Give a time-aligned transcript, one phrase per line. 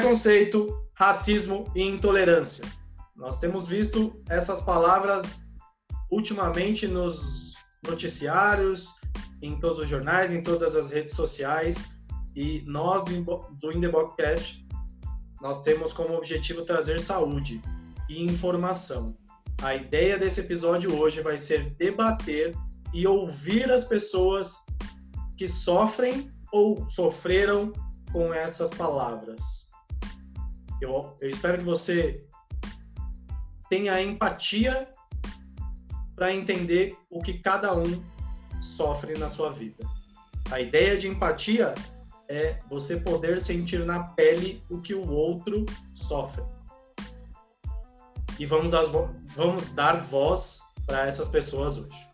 [0.00, 2.64] preconceito, racismo e intolerância.
[3.14, 5.42] Nós temos visto essas palavras
[6.10, 7.54] ultimamente nos
[7.86, 8.94] noticiários,
[9.42, 11.94] em todos os jornais, em todas as redes sociais,
[12.34, 14.66] e nós do Indebocast
[15.42, 17.62] nós temos como objetivo trazer saúde
[18.08, 19.14] e informação.
[19.60, 22.54] A ideia desse episódio hoje vai ser debater
[22.94, 24.64] e ouvir as pessoas
[25.36, 27.70] que sofrem ou sofreram
[28.12, 29.69] com essas palavras.
[30.80, 32.24] Eu, eu espero que você
[33.68, 34.90] tenha empatia
[36.16, 38.02] para entender o que cada um
[38.60, 39.84] sofre na sua vida.
[40.50, 41.74] A ideia de empatia
[42.28, 46.44] é você poder sentir na pele o que o outro sofre.
[48.38, 48.72] E vamos
[49.36, 52.09] vamos dar voz para essas pessoas hoje.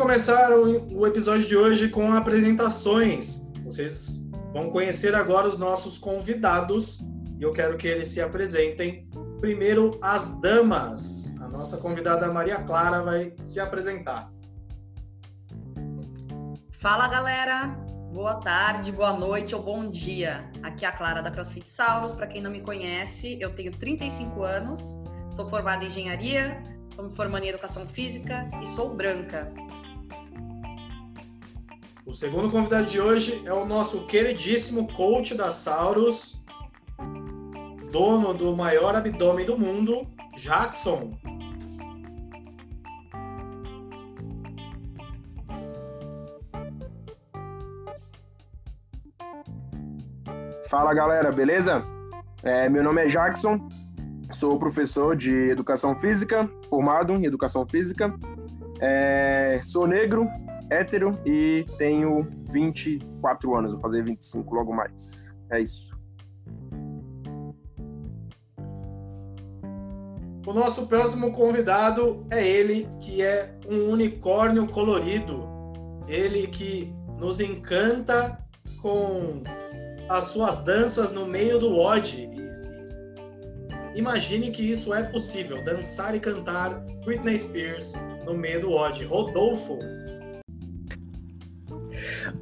[0.00, 3.44] Começar o, episódio de hoje com apresentações.
[3.62, 7.00] Vocês vão conhecer agora os nossos convidados
[7.38, 9.06] e eu quero que eles se apresentem
[9.40, 11.36] Primeiro, as damas.
[11.42, 14.30] A nossa convidada Maria Clara vai se apresentar.
[16.72, 17.68] Fala, galera.
[18.12, 20.50] Boa tarde, boa noite ou bom dia.
[20.62, 22.14] Aqui é a Clara da CrossFit Sauros.
[22.14, 24.98] Para quem não me conhece, eu tenho 35 anos,
[25.34, 29.52] sou formada em engenharia, estou me formando em educação física e sou branca.
[32.10, 36.42] O segundo convidado de hoje é o nosso queridíssimo coach da Sauros,
[37.92, 41.12] dono do maior abdômen do mundo, Jackson.
[50.66, 51.84] Fala galera, beleza?
[52.42, 53.68] É, meu nome é Jackson,
[54.32, 58.12] sou professor de educação física, formado em educação física.
[58.80, 60.28] É, sou negro,
[60.70, 65.34] hétero e tenho 24 anos, vou fazer 25 logo mais.
[65.50, 65.90] É isso.
[70.46, 75.48] O nosso próximo convidado é ele, que é um unicórnio colorido.
[76.08, 78.38] Ele que nos encanta
[78.80, 79.42] com
[80.08, 82.30] as suas danças no meio do WOD.
[83.94, 87.94] Imagine que isso é possível, dançar e cantar Britney Spears
[88.24, 89.04] no meio do WOD.
[89.04, 89.78] Rodolfo.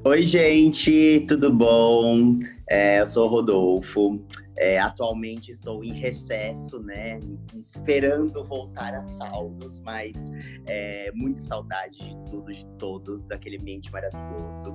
[0.05, 2.39] Oi, gente, tudo bom?
[2.71, 4.25] É, eu sou o Rodolfo.
[4.57, 7.19] É, atualmente estou em recesso, né?
[7.55, 10.17] Esperando voltar a saldos, mas
[10.67, 14.73] é, muita saudade de tudo, de todos, daquele ambiente maravilhoso.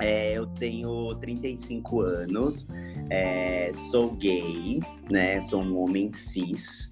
[0.00, 2.66] É, eu tenho 35 anos,
[3.10, 4.80] é, sou gay,
[5.10, 5.38] né?
[5.42, 6.90] Sou um homem cis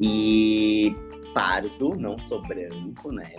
[0.00, 0.94] e
[1.32, 3.32] pardo, não sou branco, né?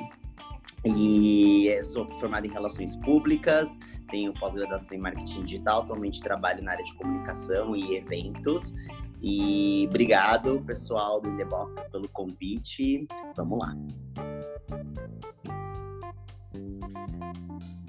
[0.86, 3.78] E sou formado em relações públicas,
[4.10, 8.74] tenho pós-graduação em marketing digital, atualmente trabalho na área de comunicação e eventos.
[9.22, 13.08] E obrigado, pessoal do The Box, pelo convite.
[13.36, 13.76] Vamos lá.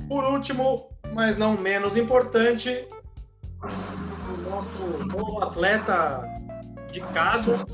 [0.09, 2.89] Por último, mas não menos importante,
[3.63, 6.23] o nosso novo atleta
[6.91, 7.67] de casa,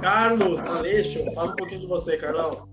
[0.00, 1.22] Carlos Aleixo.
[1.34, 2.68] Fala um pouquinho de você, Carlão.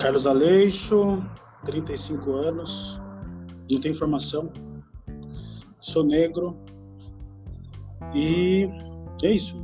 [0.00, 1.22] Carlos Aleixo,
[1.66, 2.98] 35 anos,
[3.70, 4.50] não tenho formação,
[5.78, 6.58] sou negro
[8.14, 8.66] e
[9.22, 9.60] é isso.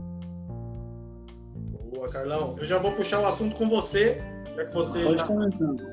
[1.94, 2.54] Boa, Carlão.
[2.58, 4.22] Eu já vou puxar o assunto com você,
[4.54, 5.19] já que você Pode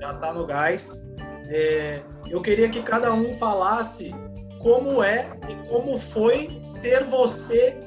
[0.01, 1.09] já, está no gás.
[1.47, 4.13] É, eu queria que cada um falasse
[4.59, 7.77] como é e como foi ser você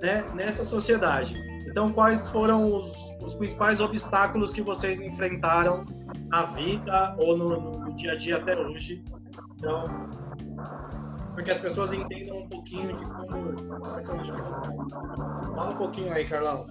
[0.00, 1.49] né, nessa sociedade.
[1.70, 5.84] Então, quais foram os, os, principais obstáculos que vocês enfrentaram
[6.26, 9.02] na vida ou no, no dia a dia até hoje
[9.60, 9.84] então,
[11.34, 14.90] porque as pessoas entendam um pouquinho de como quais são as dificuldades.
[14.90, 16.66] Fala um pouquinho aí, Carlão.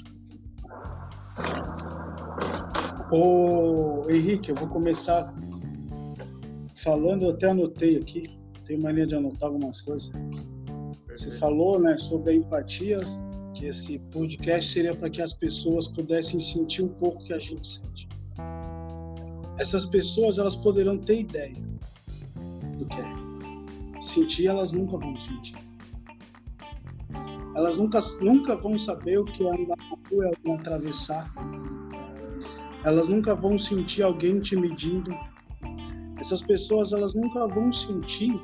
[3.11, 5.31] Ô, Henrique, eu vou começar
[6.75, 8.23] falando, eu até anotei aqui,
[8.65, 10.11] tenho mania de anotar algumas coisas.
[11.09, 12.99] Você falou né, sobre a empatia,
[13.59, 17.67] que esse podcast seria para que as pessoas pudessem sentir um pouco que a gente
[17.67, 18.07] sente.
[19.59, 21.61] Essas pessoas elas poderão ter ideia,
[22.77, 24.01] do que é.
[24.01, 25.57] Sentir, elas nunca vão sentir.
[27.53, 31.29] Elas nunca, nunca vão saber o que é andar na rua, é alguém atravessar.
[32.85, 35.11] Elas nunca vão sentir alguém te medindo.
[36.17, 38.39] Essas pessoas, elas nunca vão sentir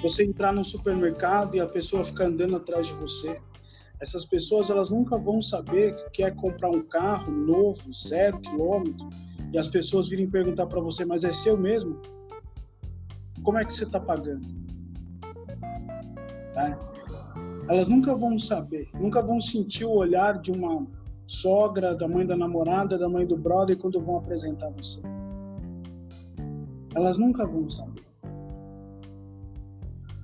[0.00, 3.40] você entrar no supermercado e a pessoa ficar andando atrás de você.
[4.02, 9.08] Essas pessoas elas nunca vão saber que quer comprar um carro novo, zero quilômetro,
[9.52, 12.00] e as pessoas virem perguntar para você, mas é seu mesmo?
[13.44, 14.44] Como é que você está pagando?
[16.56, 16.76] É.
[17.68, 20.84] Elas nunca vão saber, nunca vão sentir o olhar de uma
[21.28, 25.00] sogra, da mãe da namorada, da mãe do brother quando vão apresentar você.
[26.92, 28.02] Elas nunca vão saber.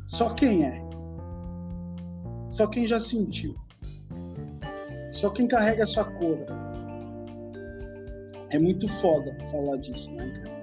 [0.09, 0.83] Só quem é.
[2.49, 3.55] Só quem já sentiu.
[5.13, 6.39] Só quem carrega essa cor.
[8.51, 10.59] É muito foda falar disso, né, cara?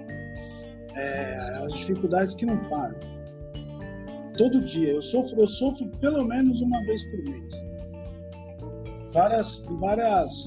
[0.95, 2.97] É, as dificuldades que não param.
[4.37, 4.93] Todo dia.
[4.93, 7.65] Eu sofro, eu sofro pelo menos uma vez por mês.
[9.13, 10.45] Várias, várias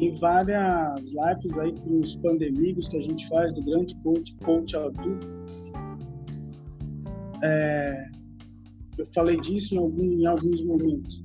[0.00, 4.74] em várias lives aí com os pandemicos que a gente faz do grande coach, coach.
[7.42, 8.08] É,
[9.00, 11.24] eu falei disso em, algum, em alguns momentos.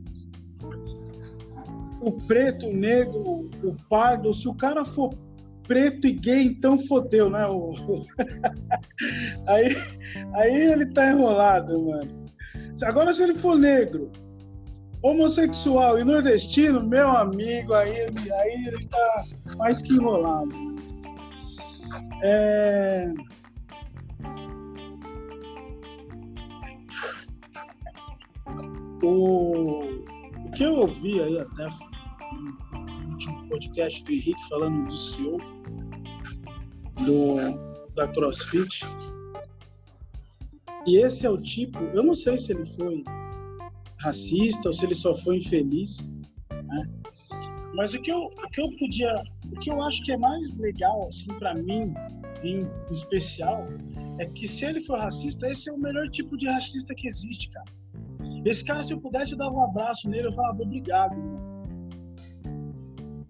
[2.01, 5.13] O preto, o negro, o pardo, se o cara for
[5.67, 7.43] preto e gay, então fodeu, né?
[9.47, 9.75] Aí,
[10.33, 12.25] aí ele tá enrolado, mano.
[12.83, 14.11] Agora, se ele for negro,
[15.01, 19.25] homossexual e nordestino, meu amigo, aí, aí ele tá
[19.57, 20.49] mais que enrolado.
[22.23, 23.11] É...
[29.05, 29.81] O,
[30.45, 31.69] o que eu ouvi aí até
[32.33, 35.37] no último podcast do Henrique falando do CEO
[37.05, 37.35] do,
[37.93, 38.85] da CrossFit.
[40.87, 43.03] E esse é o tipo, eu não sei se ele foi
[43.99, 46.15] racista ou se ele só foi infeliz,
[46.51, 46.83] né?
[47.73, 50.55] Mas o que eu, o que eu podia, o que eu acho que é mais
[50.57, 51.93] legal assim para mim,
[52.43, 53.65] em especial,
[54.19, 57.49] é que se ele for racista, esse é o melhor tipo de racista que existe,
[57.49, 57.65] cara.
[58.45, 61.15] Esse cara, se eu pudesse dar um abraço nele, eu falava obrigado.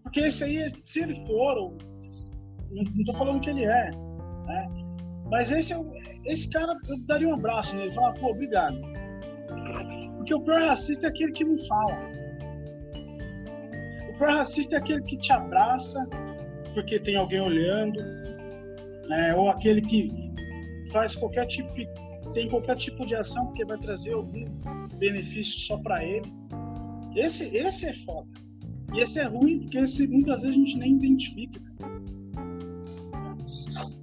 [0.04, 1.74] Porque esse aí, se ele for,
[2.72, 3.92] não, não tô falando que ele é,
[4.46, 4.68] né?
[5.32, 5.78] Mas esse, é
[6.26, 8.80] esse cara, eu daria um abraço nele, falava, pô, obrigado.
[10.18, 12.02] Porque o pior racista é aquele que não fala.
[14.10, 16.08] O pior racista é aquele que te abraça
[16.74, 18.00] porque tem alguém olhando,
[19.08, 19.34] né?
[19.34, 20.10] ou aquele que
[20.92, 21.70] faz qualquer tipo,
[22.34, 24.46] tem qualquer tipo de ação porque vai trazer algum
[24.98, 26.32] benefício só para ele.
[27.16, 28.30] Esse, esse é foda.
[28.94, 31.62] E esse é ruim porque esse muitas vezes a gente nem identifica.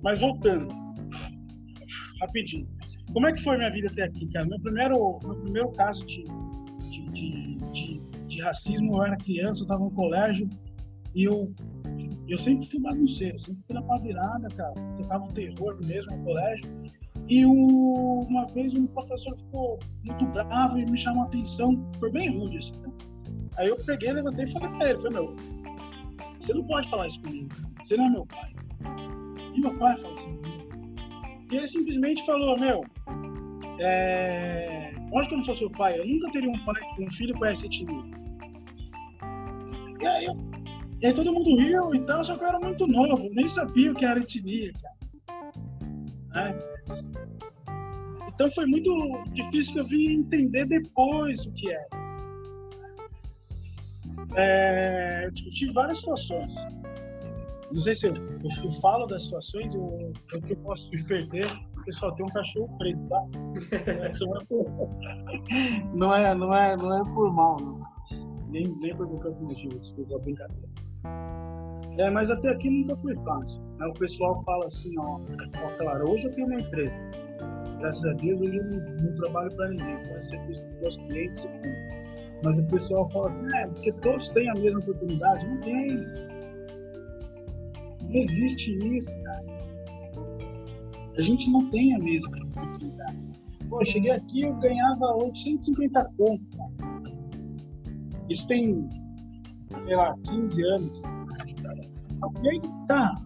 [0.03, 0.69] Mas voltando,
[2.21, 2.69] rapidinho.
[3.13, 4.47] Como é que foi minha vida até aqui, cara?
[4.47, 6.25] Meu primeiro, meu primeiro caso de,
[6.91, 10.49] de, de, de, de racismo, eu era criança, eu estava no colégio
[11.15, 11.55] e eu,
[12.27, 14.75] eu sempre fui bagunceiro, sempre fui na pá virada, cara.
[14.97, 16.65] Tocava o terror mesmo no colégio.
[17.29, 22.11] E o, uma vez um professor ficou muito bravo e me chamou a atenção, foi
[22.11, 22.79] bem rude assim.
[22.81, 22.93] Né?
[23.57, 25.37] Aí eu peguei, levantei e falei pra ele, falei, meu,
[26.39, 27.49] você não pode falar isso comigo,
[27.81, 28.53] você não é meu pai.
[29.55, 30.39] E meu pai falou assim.
[31.51, 32.83] E ele simplesmente falou, meu,
[33.79, 34.93] é...
[35.13, 35.99] onde que eu não sou seu pai?
[35.99, 38.03] Eu nunca teria um pai, um filho com essa etnia.
[40.01, 40.37] E aí, eu,
[41.01, 43.93] e aí todo mundo riu e tal, só que eu era muito novo, nem sabia
[43.93, 46.49] o que era etnia, cara.
[46.49, 46.72] É.
[48.35, 52.03] Então foi muito difícil que eu vim entender depois o que era.
[54.37, 56.55] É, eu tive várias situações.
[57.71, 61.93] Não sei se eu, eu, falo das situações, eu, eu, eu posso me perder, porque
[61.93, 63.23] só tem um cachorro preto, tá?
[65.95, 67.81] Não é, não é, não é por mal, não.
[68.49, 70.69] Nem, nem por qualquer motivo, desculpa a brincadeira.
[71.99, 73.63] É, mas até aqui nunca foi fácil.
[73.79, 73.87] Né?
[73.87, 75.19] O pessoal fala assim, ó,
[75.65, 76.99] ó, claro, hoje eu tenho uma empresa.
[77.83, 81.49] Graças a Deus, hoje eu não, não trabalho para ninguém, para para os meus clientes.
[82.45, 85.45] Mas o pessoal fala assim, é, porque todos têm a mesma oportunidade.
[85.49, 85.97] Não tem.
[88.03, 89.45] Não existe isso, cara.
[91.19, 93.19] A gente não tem a mesma oportunidade.
[93.69, 96.93] Pô, eu cheguei aqui eu ganhava 850 conto, cara.
[98.29, 98.89] Isso tem,
[99.83, 101.03] sei lá, 15 anos.
[102.49, 103.21] Aí, tá,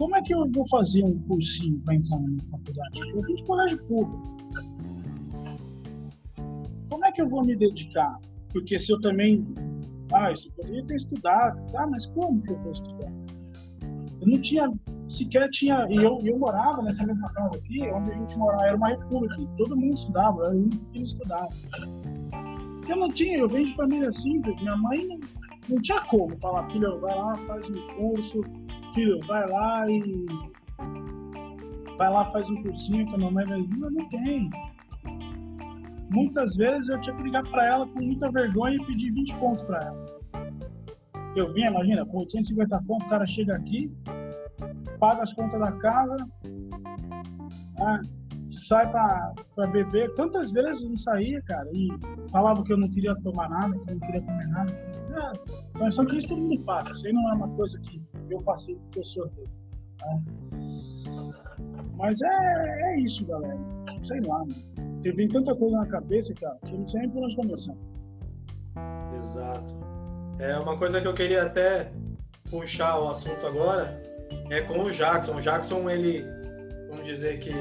[0.00, 3.00] como é que eu vou fazer um cursinho para entrar na minha faculdade?
[3.00, 4.36] Eu vim de colégio público.
[6.88, 8.18] Como é que eu vou me dedicar?
[8.50, 9.46] Porque se eu também.
[10.10, 11.86] Ah, eu poderia ter estudado, tá?
[11.86, 13.12] Mas como que eu vou estudar?
[14.22, 14.72] Eu não tinha.
[15.06, 15.86] Sequer tinha.
[15.90, 19.36] E eu, eu morava nessa mesma casa aqui, onde a gente morava, era uma república.
[19.58, 21.46] Todo mundo estudava, eu não estudar.
[22.88, 24.56] Eu não tinha, eu venho de família simples.
[24.62, 25.20] Minha mãe não,
[25.68, 28.42] não tinha como falar, filho, vai lá, faz um curso,
[28.92, 30.26] filho, vai lá e.
[31.96, 34.50] Vai lá, faz um cursinho que a mamãe vai mas não tem.
[36.08, 39.62] muitas vezes eu tinha que ligar para ela com muita vergonha e pedir 20 pontos
[39.64, 40.20] para ela.
[41.36, 43.92] Eu vinha, imagina, com 850 pontos, o cara chega aqui,
[44.98, 46.16] paga as contas da casa,
[47.78, 48.02] né,
[48.66, 50.12] sai para beber.
[50.14, 51.88] Quantas vezes eu não saía, cara, e
[52.32, 54.89] falava que eu não queria tomar nada, que eu não queria comer nada.
[55.14, 55.32] É,
[55.74, 58.00] então, só que isso todo mundo passa, isso aí não é uma coisa que
[58.30, 59.48] eu passei porque eu sou dele.
[60.02, 60.22] Né?
[61.96, 63.58] Mas é, é isso, galera.
[64.02, 64.54] Sei lá, mano.
[65.02, 67.74] Tem tanta coisa na cabeça, cara, que eu não sei nem por onde começar.
[69.18, 69.74] Exato.
[70.38, 71.90] É uma coisa que eu queria até
[72.50, 74.00] puxar o assunto agora
[74.50, 75.36] é com o Jackson.
[75.36, 76.24] O Jackson, ele,
[76.88, 77.52] vamos dizer que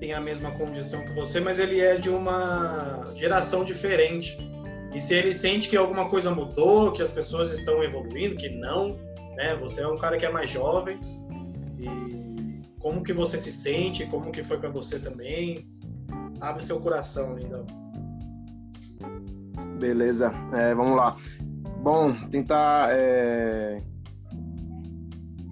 [0.00, 4.38] tem a mesma condição que você, mas ele é de uma geração diferente.
[4.92, 8.98] E se ele sente que alguma coisa mudou, que as pessoas estão evoluindo, que não,
[9.36, 9.54] né?
[9.56, 10.98] Você é um cara que é mais jovem
[11.78, 15.68] e como que você se sente, como que foi para você também?
[16.40, 17.66] Abre seu coração, lindão.
[19.78, 21.16] Beleza, é, vamos lá.
[21.82, 23.80] Bom, tentar é,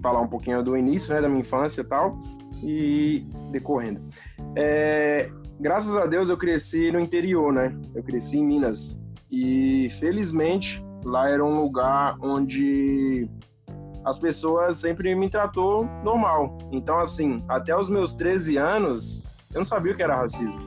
[0.01, 2.19] falar um pouquinho do início, né, da minha infância e tal,
[2.63, 4.01] e decorrendo.
[4.55, 5.29] É,
[5.59, 7.77] graças a Deus eu cresci no interior, né?
[7.93, 8.97] Eu cresci em Minas
[9.31, 13.29] e felizmente lá era um lugar onde
[14.03, 16.57] as pessoas sempre me tratou normal.
[16.71, 20.61] Então assim, até os meus 13 anos, eu não sabia o que era racismo.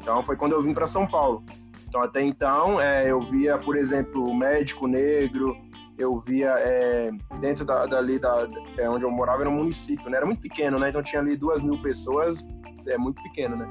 [0.00, 1.44] Então foi quando eu vim para São Paulo.
[1.88, 5.56] Então até então é, eu via, por exemplo, médico negro,
[5.98, 10.18] eu via é, dentro da, dali da, é, onde eu morava era um município, né?
[10.18, 10.90] Era muito pequeno, né?
[10.90, 12.46] Então tinha ali duas mil pessoas,
[12.86, 13.68] é muito pequeno, né?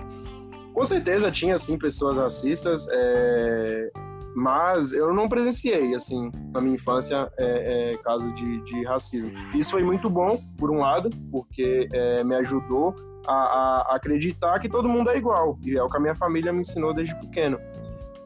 [0.78, 3.90] Com certeza tinha sim pessoas racistas, é,
[4.36, 9.32] mas eu não presenciei assim na minha infância é, é, caso de, de, racismo.
[9.56, 12.94] Isso foi muito bom por um lado, porque é, me ajudou
[13.26, 16.54] a, a, acreditar que todo mundo é igual e é o que a minha família
[16.54, 17.58] me ensinou desde pequeno.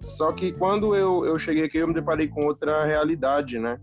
[0.06, 3.80] Só que quando eu, eu cheguei aqui, eu me deparei com outra realidade, né?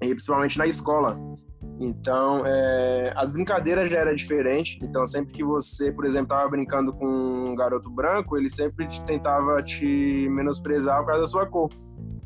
[0.00, 1.20] E principalmente na escola.
[1.82, 4.78] Então, é, as brincadeiras já eram diferentes.
[4.82, 9.02] Então, sempre que você, por exemplo, estava brincando com um garoto branco, ele sempre te,
[9.04, 11.70] tentava te menosprezar por causa da sua cor.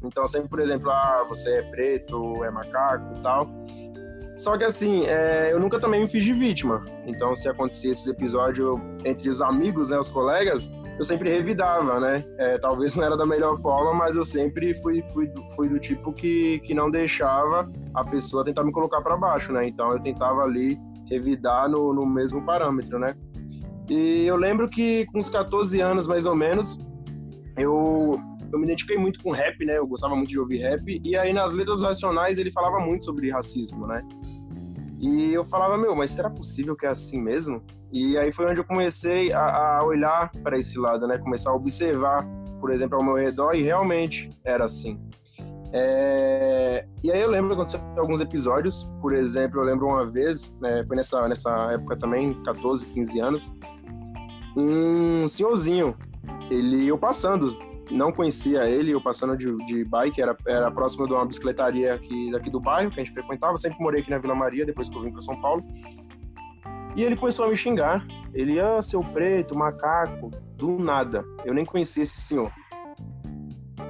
[0.02, 3.48] Então, sempre, por exemplo, ah, você é preto, é macaco e tal.
[4.36, 6.84] Só que assim, é, eu nunca também me fiz de vítima.
[7.06, 12.24] Então, se acontecia esses episódios entre os amigos, né, os colegas, eu sempre revidava, né?
[12.38, 16.12] É, talvez não era da melhor forma, mas eu sempre fui, fui, fui do tipo
[16.12, 19.66] que, que não deixava a pessoa tentar me colocar para baixo, né?
[19.66, 20.78] Então eu tentava ali
[21.10, 23.14] revidar no, no mesmo parâmetro, né?
[23.88, 26.78] E eu lembro que com uns 14 anos, mais ou menos,
[27.56, 28.18] eu,
[28.52, 29.76] eu me identifiquei muito com rap, né?
[29.78, 31.00] Eu gostava muito de ouvir rap.
[31.04, 34.02] E aí nas letras racionais ele falava muito sobre racismo, né?
[35.04, 37.62] E eu falava, meu, mas será possível que é assim mesmo?
[37.92, 41.18] E aí foi onde eu comecei a, a olhar para esse lado, né?
[41.18, 42.26] Começar a observar,
[42.58, 44.98] por exemplo, ao meu redor e realmente era assim.
[45.74, 46.86] É...
[47.02, 50.82] E aí eu lembro que aconteceu alguns episódios, por exemplo, eu lembro uma vez, né,
[50.88, 53.54] foi nessa, nessa época também, 14, 15 anos,
[54.56, 55.94] um senhorzinho,
[56.50, 57.54] ele eu passando
[57.90, 62.30] não conhecia ele, eu passando de, de bike, era, era próximo de uma bicicletaria aqui,
[62.30, 64.96] daqui do bairro, que a gente frequentava, sempre morei aqui na Vila Maria, depois que
[64.96, 65.62] eu vim para São Paulo.
[66.96, 68.06] E ele começou a me xingar.
[68.32, 71.24] Ele, ah, seu preto, macaco, do nada.
[71.44, 72.50] Eu nem conhecia esse senhor.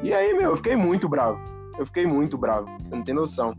[0.03, 1.39] E aí, meu, eu fiquei muito bravo.
[1.79, 3.55] Eu fiquei muito bravo, você não tem noção.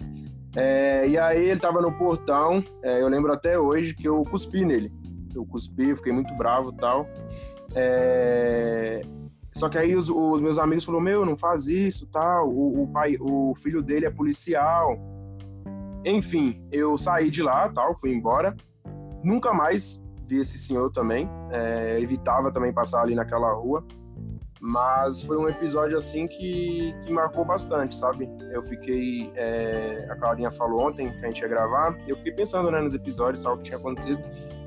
[0.56, 4.64] É, e aí ele tava no portão, é, eu lembro até hoje que eu cuspi
[4.64, 4.92] nele.
[5.34, 7.08] Eu cuspi, fiquei muito bravo e tal.
[7.76, 9.02] É,
[9.56, 12.50] só que aí os, os meus amigos falaram, meu, não faz isso, tal.
[12.50, 15.00] O, o, pai, o filho dele é policial.
[16.04, 18.54] Enfim, eu saí de lá, tal, fui embora.
[19.24, 21.30] Nunca mais vi esse senhor também.
[21.52, 23.86] É, evitava também passar ali naquela rua.
[24.60, 28.30] Mas foi um episódio assim que, que marcou bastante, sabe?
[28.52, 29.32] Eu fiquei.
[29.36, 31.98] É, a Claudinha falou ontem que a gente ia gravar.
[32.06, 34.22] Eu fiquei pensando né, nos episódios, tal, que tinha acontecido.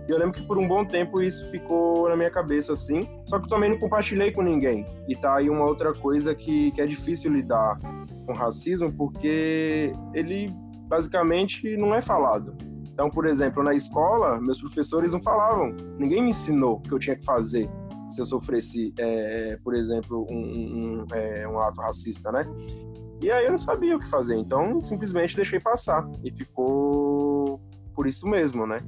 [0.08, 3.06] E eu lembro que por um bom tempo isso ficou na minha cabeça assim.
[3.26, 4.86] Só que eu também não compartilhei com ninguém.
[5.06, 7.78] E tá aí uma outra coisa que, que é difícil lidar
[8.24, 10.48] com racismo, porque ele
[10.88, 12.56] basicamente não é falado.
[12.90, 16.98] Então, por exemplo, na escola, meus professores não falavam, ninguém me ensinou o que eu
[16.98, 17.68] tinha que fazer
[18.08, 22.46] se eu sofresse, é, por exemplo, um, um, é, um ato racista, né?
[23.20, 27.60] E aí eu não sabia o que fazer, então simplesmente deixei passar e ficou
[27.94, 28.78] por isso mesmo, né?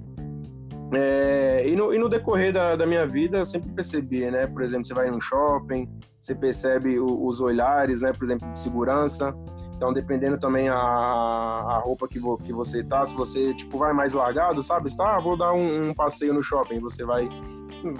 [0.92, 4.46] É, e, no, e, no, decorrer da, da, minha vida, eu sempre percebi, né?
[4.46, 8.12] Por exemplo, você vai num shopping, você percebe o, os olhares, né?
[8.12, 9.34] Por exemplo, de segurança.
[9.76, 13.92] Então, dependendo também a, a roupa que, vo, que você tá, se você, tipo, vai
[13.92, 14.88] mais largado, sabe?
[14.88, 17.28] Está, ah, vou dar um, um, passeio no shopping, você vai,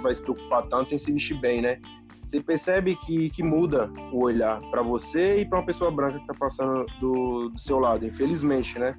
[0.01, 1.79] vai se preocupar tanto em se vestir bem, né?
[2.23, 6.23] você percebe que, que muda o olhar para você e para uma pessoa branca que
[6.23, 8.95] está passando do, do seu lado, infelizmente, né?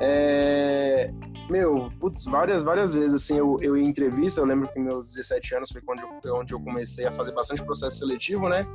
[0.00, 1.12] É,
[1.50, 5.54] meu, putz, várias, várias vezes, assim, eu, eu em entrevista, eu lembro que meus 17
[5.56, 8.66] anos foi quando eu, onde eu comecei a fazer bastante processo seletivo, né?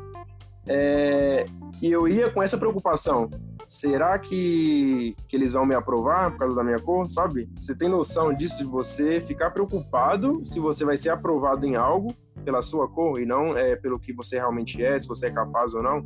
[0.67, 1.45] É,
[1.81, 3.29] e eu ia com essa preocupação.
[3.67, 7.49] Será que, que eles vão me aprovar por causa da minha cor, sabe?
[7.55, 12.13] Você tem noção disso, de você ficar preocupado se você vai ser aprovado em algo
[12.43, 15.73] pela sua cor e não é, pelo que você realmente é, se você é capaz
[15.73, 16.03] ou não.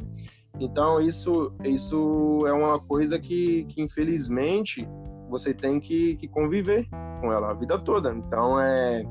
[0.59, 4.87] Então, isso, isso é uma coisa que, que infelizmente,
[5.29, 6.87] você tem que, que conviver
[7.21, 8.13] com ela a vida toda.
[8.13, 9.03] Então, é,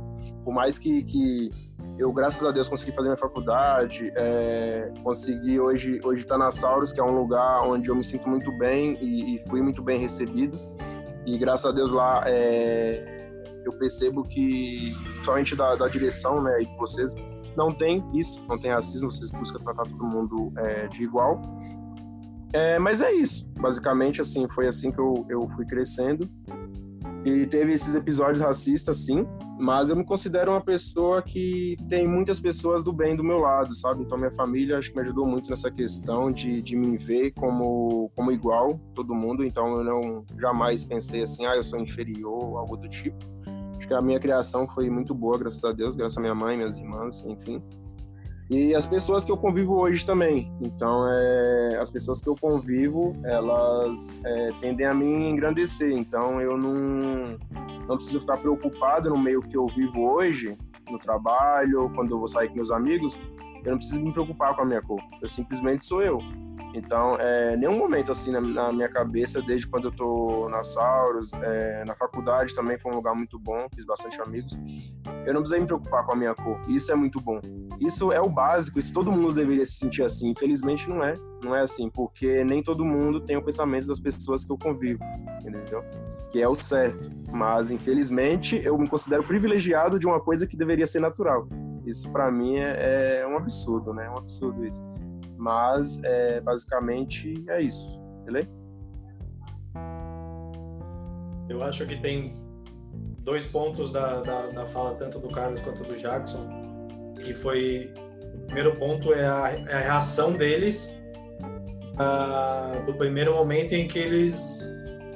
[0.45, 1.51] por mais que, que
[1.99, 6.51] eu, graças a Deus, consegui fazer minha faculdade, é, consegui hoje hoje estar tá na
[6.51, 9.83] Sauros, que é um lugar onde eu me sinto muito bem e, e fui muito
[9.83, 10.59] bem recebido.
[11.27, 13.15] E graças a Deus lá é,
[13.65, 14.93] eu percebo que,
[15.25, 17.15] somente da, da direção, né, e de vocês,
[17.57, 21.41] não tem isso, não tem racismo, vocês buscam tratar todo mundo é, de igual.
[22.55, 26.31] É, mas é isso, basicamente, assim, foi assim que eu, eu fui crescendo.
[27.25, 29.27] E teve esses episódios racistas, sim,
[29.59, 33.75] mas eu me considero uma pessoa que tem muitas pessoas do bem do meu lado,
[33.75, 34.05] sabe?
[34.05, 38.13] Então, minha família acho que me ajudou muito nessa questão de, de me ver como,
[38.15, 39.45] como igual todo mundo.
[39.45, 43.19] Então, eu não jamais pensei assim, ah, eu sou inferior algo do tipo.
[43.79, 46.57] Acho que a minha criação foi muito boa, graças a Deus, graças à minha mãe,
[46.57, 47.61] minhas irmãs, enfim
[48.51, 50.53] e as pessoas que eu convivo hoje também.
[50.61, 55.93] Então, é, as pessoas que eu convivo, elas é, tendem a me engrandecer.
[55.93, 57.39] Então, eu não,
[57.89, 60.59] não preciso ficar preocupado no meio que eu vivo hoje,
[60.91, 63.19] no trabalho, quando eu vou sair com meus amigos,
[63.65, 65.01] eu não preciso me preocupar com a minha cor.
[65.23, 66.19] Eu simplesmente sou eu.
[66.75, 71.33] Então, é, nenhum momento assim na, na, minha cabeça, desde quando eu tô na Sauros,
[71.35, 74.59] é, na faculdade também foi um lugar muito bom, fiz bastante amigos.
[75.25, 76.59] Eu não precisei me preocupar com a minha cor.
[76.69, 77.41] Isso é muito bom.
[77.81, 80.31] Isso é o básico, isso todo mundo deveria se sentir assim.
[80.31, 84.45] Infelizmente não é, não é assim, porque nem todo mundo tem o pensamento das pessoas
[84.45, 85.03] que eu convivo,
[85.41, 85.85] entendeu?
[86.31, 87.09] Que é o certo.
[87.31, 91.47] Mas infelizmente eu me considero privilegiado de uma coisa que deveria ser natural.
[91.87, 94.07] Isso para mim é, é um absurdo, né?
[94.07, 94.83] É um absurdo isso.
[95.45, 98.01] Mas, é, basicamente, é isso.
[98.25, 98.49] Beleza?
[101.51, 102.35] Eu acho que tem
[103.19, 106.49] dois pontos da, da, da, fala, tanto do Carlos quanto do Jackson,
[107.23, 107.93] que foi...
[108.35, 110.99] O primeiro ponto é a, é a reação deles
[111.99, 114.67] a, do primeiro momento em que eles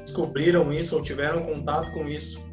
[0.05, 2.47] descobriram isso ou tiveram contato com isso.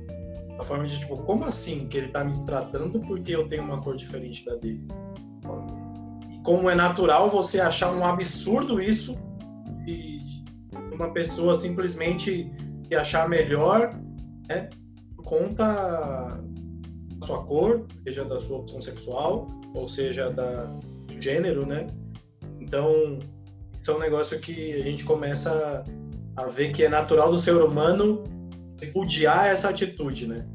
[0.58, 3.82] A forma de, tipo, como assim que ele está me tratando porque eu tenho uma
[3.82, 4.88] cor diferente da dele?
[6.45, 9.17] Como é natural você achar um absurdo isso
[9.88, 10.21] e
[10.93, 12.49] uma pessoa simplesmente
[12.88, 13.99] se achar melhor
[14.47, 14.69] né,
[15.15, 16.39] por conta
[17.19, 21.88] da sua cor, seja da sua opção sexual, ou seja da, do gênero, né?
[22.62, 23.17] Então,
[23.81, 25.84] isso é um negócio que a gente começa
[26.36, 28.23] a ver que é natural do ser humano
[28.79, 30.45] repudiar essa atitude, né?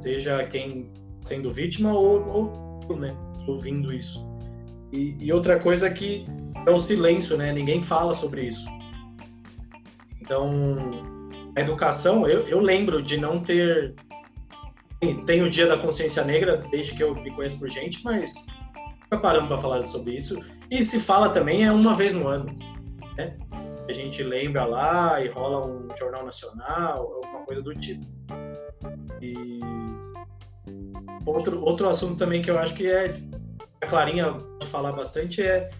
[0.00, 0.90] Seja quem
[1.22, 2.50] sendo vítima ou,
[2.88, 3.14] ou né,
[3.46, 4.33] ouvindo isso.
[4.94, 6.24] E, e outra coisa que
[6.64, 7.52] é o silêncio, né?
[7.52, 8.64] Ninguém fala sobre isso.
[10.20, 11.04] Então,
[11.56, 13.96] a educação, eu, eu lembro de não ter.
[15.26, 18.46] Tem o Dia da Consciência Negra, desde que eu me conheço por gente, mas
[19.02, 20.40] nunca paramos para falar sobre isso.
[20.70, 22.56] E se fala também é uma vez no ano.
[23.18, 23.36] Né?
[23.86, 28.06] A gente lembra lá e rola um jornal nacional, alguma coisa do tipo.
[29.20, 29.60] E
[31.26, 33.12] outro, outro assunto também que eu acho que é
[33.84, 35.70] a Clarinha pode falar bastante é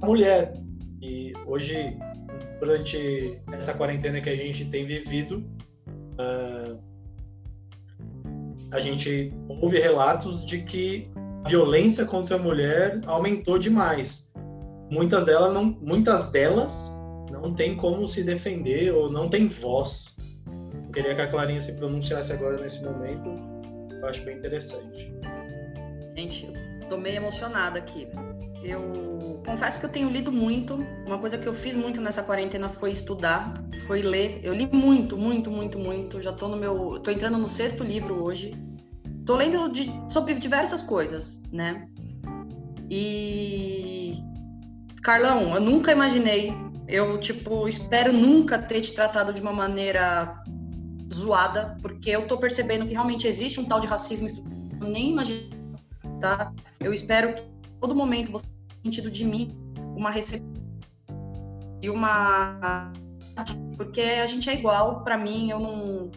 [0.00, 0.54] a mulher.
[1.02, 1.98] E hoje,
[2.60, 5.44] durante essa quarentena que a gente tem vivido,
[6.18, 6.80] uh,
[8.72, 11.10] a gente ouve relatos de que
[11.44, 14.32] a violência contra a mulher aumentou demais.
[14.90, 16.96] Muitas delas não, muitas delas
[17.30, 20.16] não têm como se defender ou não têm voz.
[20.86, 23.28] Eu queria que a Clarinha se pronunciasse agora nesse momento.
[23.90, 25.12] Eu acho bem interessante.
[26.16, 28.08] Gente, tô meio emocionada aqui.
[28.62, 30.74] Eu confesso que eu tenho lido muito.
[31.06, 33.54] Uma coisa que eu fiz muito nessa quarentena foi estudar,
[33.86, 34.40] foi ler.
[34.42, 36.22] Eu li muito, muito, muito, muito.
[36.22, 38.54] Já tô no meu, tô entrando no sexto livro hoje.
[39.26, 41.86] Tô lendo de, sobre diversas coisas, né?
[42.90, 44.14] E
[45.02, 46.52] Carlão, eu nunca imaginei.
[46.86, 50.42] Eu tipo espero nunca ter te tratado de uma maneira
[51.12, 54.26] zoada, porque eu tô percebendo que realmente existe um tal de racismo.
[54.80, 55.53] Eu nem imagino
[56.24, 56.54] tá?
[56.80, 57.42] Eu espero que
[57.78, 59.54] todo momento você tenha sentido de mim
[59.94, 60.54] uma recepção
[61.82, 62.90] e uma
[63.76, 66.10] porque a gente é igual, para mim eu não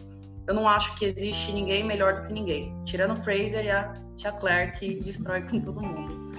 [0.46, 3.94] eu não acho que existe ninguém melhor do que ninguém, tirando o Fraser e a
[4.16, 6.32] Tia Claire que destrói com todo mundo.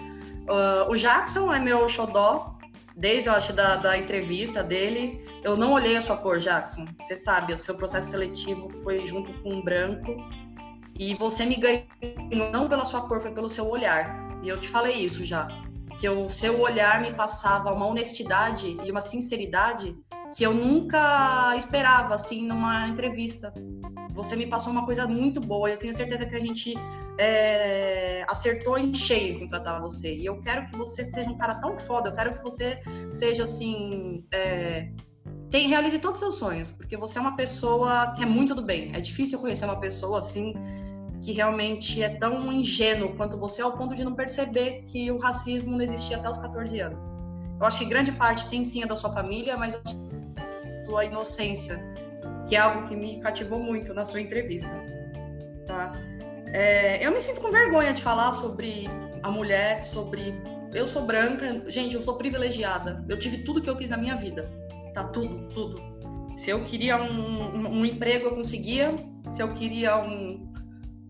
[0.50, 2.58] uh, o Jackson é meu xodó,
[2.96, 5.24] desde, eu acho, da, da entrevista dele.
[5.44, 6.88] Eu não olhei a sua cor, Jackson.
[7.04, 10.12] Você sabe, o seu processo seletivo foi junto com um branco.
[11.00, 11.86] E você me ganhou
[12.52, 14.38] não pela sua cor, foi pelo seu olhar.
[14.44, 15.48] E eu te falei isso já.
[15.98, 19.98] Que o seu olhar me passava uma honestidade e uma sinceridade
[20.36, 23.54] que eu nunca esperava, assim, numa entrevista.
[24.12, 25.70] Você me passou uma coisa muito boa.
[25.70, 26.74] Eu tenho certeza que a gente
[27.18, 30.14] é, acertou em cheio em contratar você.
[30.14, 32.10] E eu quero que você seja um cara tão foda.
[32.10, 34.26] Eu quero que você seja, assim...
[34.34, 34.90] É,
[35.50, 38.62] tem, realize todos os seus sonhos, porque você é uma pessoa que é muito do
[38.62, 38.92] bem.
[38.94, 40.54] É difícil conhecer uma pessoa assim
[41.30, 45.74] que realmente é tão ingênuo quanto você ao ponto de não perceber que o racismo
[45.74, 47.14] não existia até os 14 anos.
[47.60, 49.82] Eu acho que grande parte tem sim a da sua família, mas a
[50.88, 51.80] sua inocência,
[52.48, 54.72] que é algo que me cativou muito na sua entrevista.
[55.68, 55.94] Tá?
[56.48, 58.90] É, eu me sinto com vergonha de falar sobre
[59.22, 60.34] a mulher, sobre.
[60.74, 63.06] Eu sou branca, gente, eu sou privilegiada.
[63.08, 64.50] Eu tive tudo que eu quis na minha vida.
[64.96, 65.80] Tá tudo, tudo.
[66.36, 68.96] Se eu queria um, um, um emprego, eu conseguia.
[69.30, 70.49] Se eu queria um,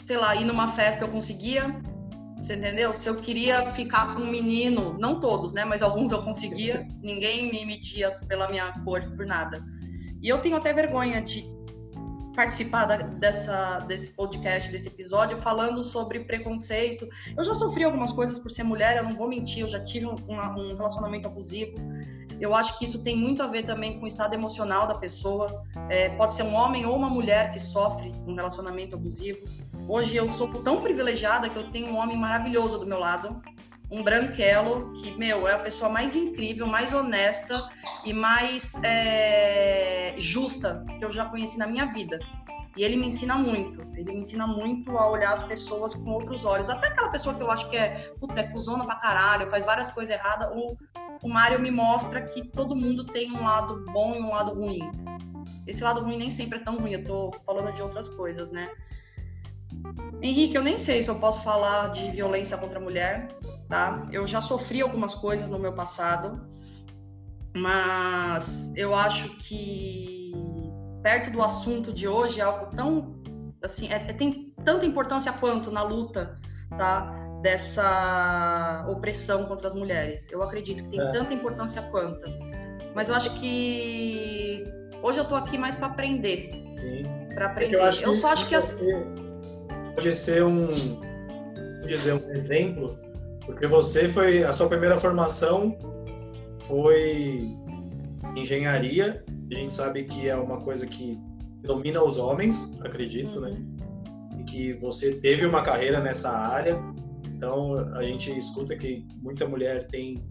[0.09, 1.79] sei lá, ir numa festa eu conseguia,
[2.41, 2.91] você entendeu?
[2.95, 5.63] Se eu queria ficar com um menino, não todos, né?
[5.63, 9.63] Mas alguns eu conseguia, ninguém me media pela minha cor, por nada.
[10.19, 11.45] E eu tenho até vergonha de
[12.35, 17.07] participar da, dessa, desse podcast, desse episódio, falando sobre preconceito.
[17.37, 20.07] Eu já sofri algumas coisas por ser mulher, eu não vou mentir, eu já tive
[20.07, 21.75] um, um relacionamento abusivo.
[22.41, 25.63] Eu acho que isso tem muito a ver também com o estado emocional da pessoa.
[25.87, 29.39] É, pode ser um homem ou uma mulher que sofre um relacionamento abusivo.
[29.89, 33.41] Hoje eu sou tão privilegiada que eu tenho um homem maravilhoso do meu lado,
[33.89, 37.55] um branquelo, que, meu, é a pessoa mais incrível, mais honesta
[38.05, 42.19] e mais é, justa que eu já conheci na minha vida.
[42.77, 43.81] E ele me ensina muito.
[43.95, 46.69] Ele me ensina muito a olhar as pessoas com outros olhos.
[46.69, 49.89] Até aquela pessoa que eu acho que é, puta, é cuzona pra caralho, faz várias
[49.89, 50.49] coisas erradas.
[50.53, 50.77] O,
[51.23, 54.87] o Mário me mostra que todo mundo tem um lado bom e um lado ruim.
[55.65, 58.69] Esse lado ruim nem sempre é tão ruim, eu tô falando de outras coisas, né?
[60.21, 63.29] Henrique, eu nem sei se eu posso falar de violência contra a mulher,
[63.69, 64.07] tá?
[64.11, 66.45] Eu já sofri algumas coisas no meu passado,
[67.55, 70.33] mas eu acho que
[71.01, 73.17] perto do assunto de hoje é algo tão
[73.63, 76.39] assim, é, é, tem tanta importância quanto na luta,
[76.77, 77.15] tá?
[77.41, 80.29] Dessa opressão contra as mulheres.
[80.31, 81.11] Eu acredito que tem é.
[81.11, 82.29] tanta importância quanto.
[82.93, 84.65] Mas eu acho que
[85.01, 86.49] hoje eu tô aqui mais para aprender.
[87.33, 87.77] Para aprender.
[87.77, 88.81] É eu, acho eu só acho que as
[89.99, 90.69] pode ser um,
[91.85, 92.97] dizer, um exemplo,
[93.45, 95.77] porque você foi, a sua primeira formação
[96.61, 97.53] foi
[98.33, 101.19] engenharia, a gente sabe que é uma coisa que
[101.63, 103.49] domina os homens, acredito, né?
[103.49, 104.39] uhum.
[104.39, 106.79] E que você teve uma carreira nessa área,
[107.25, 110.23] então a gente escuta que muita mulher tem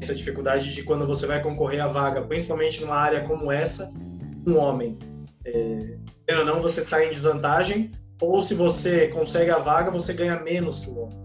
[0.00, 3.92] essa dificuldade de quando você vai concorrer à vaga, principalmente numa área como essa,
[4.46, 4.96] um homem.
[5.44, 5.96] É,
[6.38, 10.80] ou não, você sai em desvantagem, ou se você consegue a vaga, você ganha menos
[10.80, 11.18] que o homem.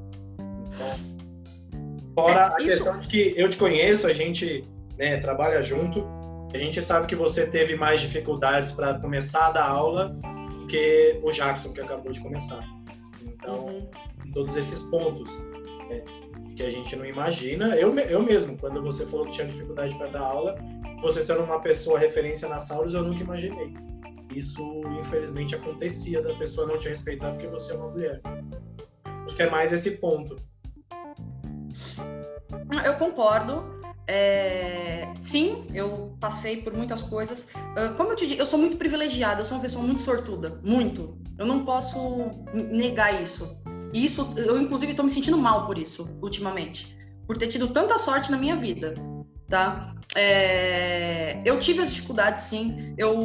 [0.69, 6.06] Então, fora é, a questão de que eu te conheço, a gente né, trabalha junto,
[6.54, 10.10] a gente sabe que você teve mais dificuldades para começar a dar aula
[10.54, 12.63] do que o Jackson, que acabou de começar.
[13.21, 13.88] Então, uhum.
[14.34, 15.32] todos esses pontos
[15.89, 16.04] né,
[16.58, 17.77] que a gente não imagina.
[17.77, 20.58] Eu, eu mesmo, quando você falou que tinha dificuldade para dar aula,
[21.01, 23.73] você sendo uma pessoa referência na Sauros, eu nunca imaginei
[24.37, 28.21] isso infelizmente acontecia da pessoa não te respeitar porque você é uma mulher.
[29.25, 30.37] Acho que é mais esse ponto.
[32.69, 33.79] Ah, eu concordo.
[34.07, 35.07] É...
[35.21, 37.47] Sim, eu passei por muitas coisas.
[37.75, 40.59] Ah, como eu te disse, eu sou muito privilegiada, eu sou uma pessoa muito sortuda,
[40.63, 41.17] muito.
[41.37, 43.57] Eu não posso negar isso.
[43.93, 47.97] E isso, eu inclusive estou me sentindo mal por isso, ultimamente, por ter tido tanta
[47.97, 48.95] sorte na minha vida,
[49.49, 49.95] tá?
[50.15, 51.41] É...
[51.45, 52.93] Eu tive as dificuldades, sim.
[52.97, 53.15] Eu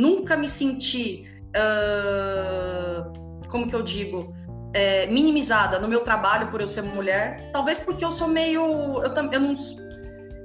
[0.00, 4.32] nunca me senti, uh, como que eu digo,
[4.72, 7.50] é, minimizada no meu trabalho por eu ser mulher.
[7.52, 8.62] Talvez porque eu sou meio,
[9.02, 9.54] eu, eu não,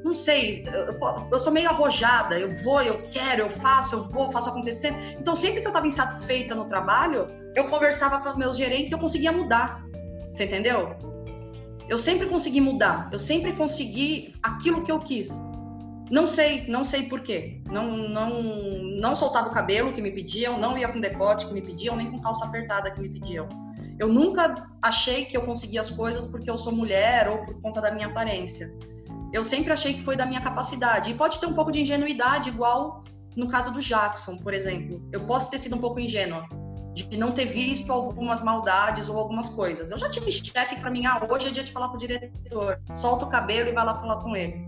[0.03, 2.37] não sei, eu, eu sou meio arrojada.
[2.37, 4.93] Eu vou, eu quero, eu faço, eu vou, faço acontecer.
[5.19, 9.31] Então sempre que eu estava insatisfeita no trabalho, eu conversava com meus gerentes eu conseguia
[9.31, 9.85] mudar.
[10.33, 10.95] Você entendeu?
[11.87, 13.09] Eu sempre consegui mudar.
[13.11, 15.39] Eu sempre consegui aquilo que eu quis.
[16.11, 17.61] Não sei, não sei por quê.
[17.71, 18.43] Não, não,
[18.99, 22.09] não soltava o cabelo que me pediam, não ia com decote que me pediam, nem
[22.11, 23.47] com calça apertada que me pediam.
[23.97, 27.81] Eu nunca achei que eu conseguia as coisas porque eu sou mulher ou por conta
[27.81, 28.73] da minha aparência.
[29.33, 31.11] Eu sempre achei que foi da minha capacidade.
[31.11, 33.03] E pode ter um pouco de ingenuidade, igual
[33.35, 35.01] no caso do Jackson, por exemplo.
[35.11, 36.47] Eu posso ter sido um pouco ingênua.
[36.93, 39.91] de não ter visto algumas maldades ou algumas coisas.
[39.91, 42.79] Eu já tive chefe para mim, ah, hoje é dia de falar com o diretor,
[42.93, 44.65] solta o cabelo e vai lá falar com ele.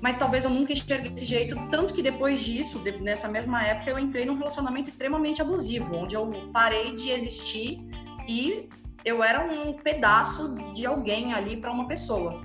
[0.00, 3.98] Mas talvez eu nunca enxerguei desse jeito, tanto que depois disso, nessa mesma época, eu
[3.98, 7.84] entrei num relacionamento extremamente abusivo, onde eu parei de existir
[8.26, 8.68] e
[9.04, 12.40] eu era um pedaço de alguém ali para uma pessoa.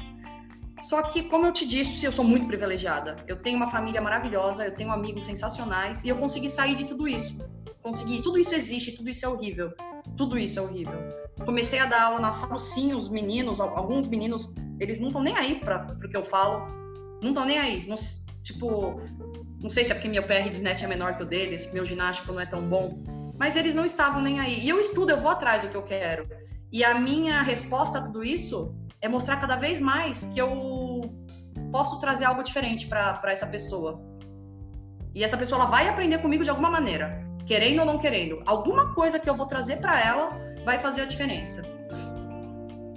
[0.81, 3.15] Só que, como eu te disse, eu sou muito privilegiada.
[3.27, 7.07] Eu tenho uma família maravilhosa, eu tenho amigos sensacionais e eu consegui sair de tudo
[7.07, 7.37] isso
[7.85, 8.23] consegui.
[8.23, 9.71] Tudo isso existe, tudo isso é horrível.
[10.17, 10.99] Tudo isso é horrível.
[11.45, 15.35] Comecei a dar aula na sala, sim, os meninos, alguns meninos, eles não estão nem
[15.35, 16.65] aí para o que eu falo.
[17.21, 17.87] Não estão nem aí.
[17.87, 17.95] Não,
[18.43, 19.01] tipo,
[19.61, 21.85] não sei se é porque meu PR de net é menor que o deles, meu
[21.85, 23.03] ginástico não é tão bom.
[23.37, 24.59] Mas eles não estavam nem aí.
[24.61, 26.27] E eu estudo, eu vou atrás do que eu quero.
[26.71, 31.01] E a minha resposta a tudo isso é mostrar cada vez mais que eu
[31.71, 34.01] posso trazer algo diferente para essa pessoa.
[35.13, 38.93] E essa pessoa ela vai aprender comigo de alguma maneira querendo ou não querendo, alguma
[38.93, 40.31] coisa que eu vou trazer para ela
[40.63, 41.61] vai fazer a diferença.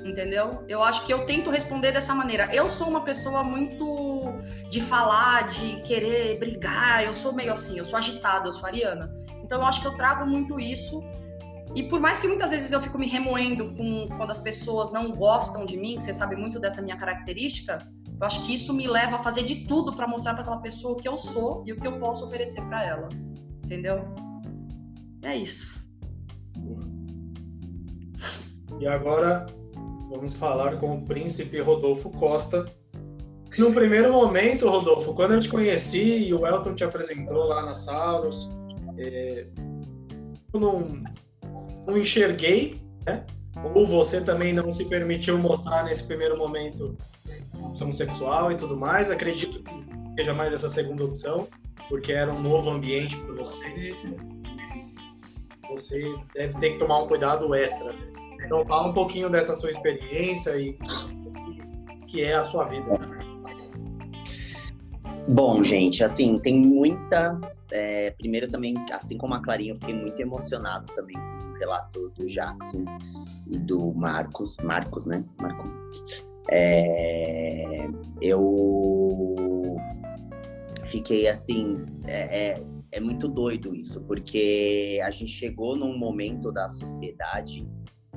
[0.09, 0.65] Entendeu?
[0.67, 2.49] Eu acho que eu tento responder dessa maneira.
[2.51, 4.33] Eu sou uma pessoa muito
[4.71, 9.13] de falar, de querer brigar, eu sou meio assim, eu sou agitada, eu sou ariana.
[9.45, 11.03] Então eu acho que eu trago muito isso.
[11.75, 15.13] E por mais que muitas vezes eu fico me remoendo com quando as pessoas não
[15.13, 17.87] gostam de mim, você sabe muito dessa minha característica,
[18.19, 20.95] eu acho que isso me leva a fazer de tudo para mostrar para aquela pessoa
[20.95, 23.09] o que eu sou e o que eu posso oferecer para ela.
[23.63, 24.03] Entendeu?
[25.23, 25.85] É isso.
[28.81, 29.58] E agora
[30.09, 32.67] vamos falar com o príncipe Rodolfo Costa.
[33.57, 37.75] No primeiro momento, Rodolfo, quando eu te conheci e o Elton te apresentou lá na
[37.75, 38.57] Sauros,
[38.97, 39.47] é,
[40.53, 41.03] eu não,
[41.87, 43.25] não enxerguei, né?
[43.75, 46.97] Ou você também não se permitiu mostrar nesse primeiro momento
[47.61, 49.11] opção sexual e tudo mais.
[49.11, 49.71] Acredito que
[50.17, 51.49] seja mais essa segunda opção,
[51.89, 53.97] porque era um novo ambiente para você,
[55.71, 57.93] você deve ter que tomar um cuidado extra.
[58.49, 60.79] Então, fala um pouquinho dessa sua experiência e
[62.07, 62.99] que é a sua vida.
[65.29, 67.63] Bom, gente, assim, tem muitas.
[67.71, 72.09] É, primeiro, também, assim como a Clarinha, eu fiquei muito emocionado também com o relato
[72.17, 72.87] do Jackson
[73.47, 74.57] e do Marcos.
[74.63, 75.23] Marcos, né?
[75.39, 76.25] Marcos.
[76.51, 77.87] É,
[78.23, 79.77] eu
[80.87, 81.85] fiquei assim.
[82.07, 87.69] É, é é muito doido isso, porque a gente chegou num momento da sociedade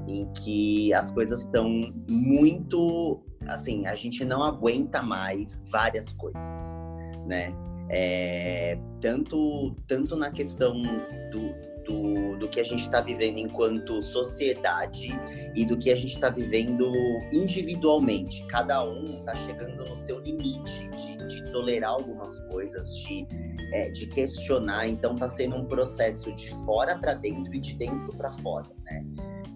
[0.07, 6.77] em que as coisas estão muito assim, a gente não aguenta mais várias coisas,
[7.25, 7.53] né?
[7.89, 10.81] É, tanto, tanto na questão
[11.29, 15.09] do, do, do que a gente está vivendo enquanto sociedade
[15.55, 16.89] e do que a gente está vivendo
[17.33, 18.45] individualmente.
[18.47, 23.27] Cada um está chegando no seu limite de, de tolerar algumas coisas, de,
[23.73, 24.87] é, de questionar.
[24.87, 29.05] Então, está sendo um processo de fora para dentro e de dentro para fora, né?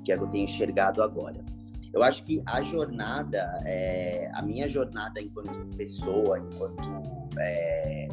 [0.05, 1.43] Que é o que eu tenho enxergado agora.
[1.93, 6.83] Eu acho que a jornada, é, a minha jornada enquanto pessoa, enquanto
[7.39, 8.07] é,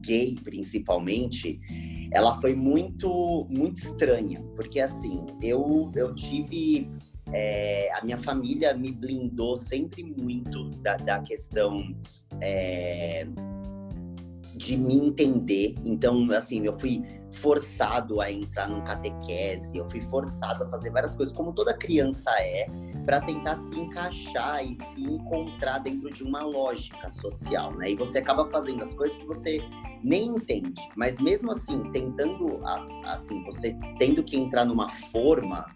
[0.00, 1.60] gay principalmente,
[2.10, 6.90] ela foi muito, muito estranha, porque assim, eu, eu tive.
[7.30, 11.94] É, a minha família me blindou sempre muito da, da questão
[12.40, 13.26] é,
[14.56, 15.74] de me entender.
[15.84, 17.02] Então, assim, eu fui
[17.32, 22.30] forçado a entrar num catequese, eu fui forçado a fazer várias coisas, como toda criança
[22.40, 22.66] é,
[23.04, 27.92] para tentar se encaixar e se encontrar dentro de uma lógica social, né?
[27.92, 29.60] E você acaba fazendo as coisas que você
[30.02, 32.60] nem entende, mas mesmo assim, tentando,
[33.04, 35.66] assim, você tendo que entrar numa forma,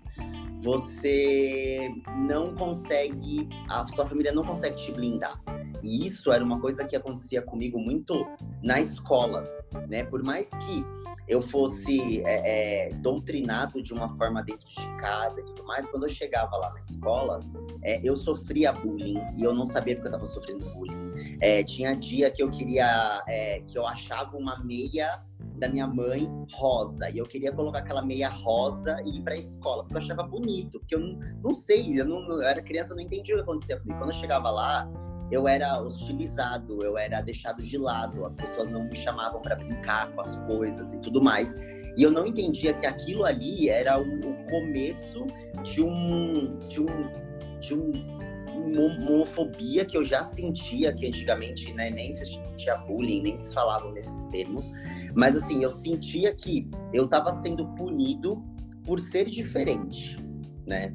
[0.63, 1.91] você
[2.29, 5.43] não consegue, a sua família não consegue te blindar.
[5.83, 8.25] E isso era uma coisa que acontecia comigo muito
[8.63, 9.45] na escola,
[9.89, 10.05] né?
[10.05, 10.85] Por mais que
[11.29, 16.05] eu fosse é, é, doutrinado de uma forma dentro de casa e tudo mais, quando
[16.05, 17.41] eu chegava lá na escola,
[17.83, 21.39] é, eu sofria bullying e eu não sabia porque eu estava sofrendo bullying.
[21.41, 25.23] É, tinha dia que eu queria, é, que eu achava uma meia
[25.63, 29.39] da minha mãe rosa e eu queria colocar aquela meia rosa e ir para a
[29.39, 32.91] escola porque eu achava bonito, porque eu não, não sei, eu, não, eu era criança,
[32.91, 33.97] eu não entendia o que acontecia comigo.
[33.97, 34.91] Quando eu chegava lá,
[35.31, 40.11] eu era hostilizado, eu era deixado de lado, as pessoas não me chamavam para brincar
[40.13, 41.55] com as coisas e tudo mais.
[41.97, 45.25] E eu não entendia que aquilo ali era o, o começo
[45.63, 47.23] de um de um
[47.61, 48.22] de um
[48.79, 54.25] homofobia que eu já sentia que antigamente né, nem existia bullying, nem se falavam nesses
[54.25, 54.71] termos,
[55.15, 58.43] mas assim, eu sentia que eu estava sendo punido
[58.85, 60.17] por ser diferente,
[60.67, 60.95] né?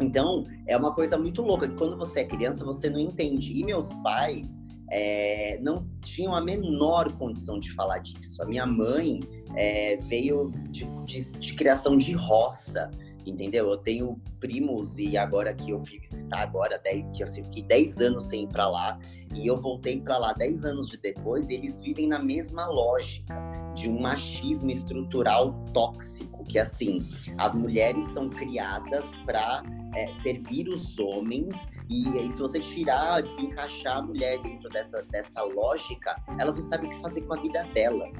[0.00, 3.52] Então, é uma coisa muito louca, que quando você é criança, você não entende.
[3.56, 8.42] E meus pais, é, não tinham a menor condição de falar disso.
[8.42, 9.20] A minha mãe
[9.56, 12.90] é, veio de, de, de, criação de roça,
[13.26, 13.70] entendeu?
[13.70, 16.80] Eu tenho primos e agora que eu fui visitar agora,
[17.12, 18.98] que eu fiquei 10 anos sem ir para lá,
[19.34, 23.34] e eu voltei para lá 10 anos de depois, e eles vivem na mesma lógica
[23.74, 27.06] de um machismo estrutural tóxico, que assim,
[27.38, 29.62] as mulheres são criadas para
[29.94, 35.42] é, servir os homens, e, e, se você tirar, desencaixar a mulher dentro dessa, dessa
[35.42, 38.14] lógica, elas não sabem o que fazer com a vida delas.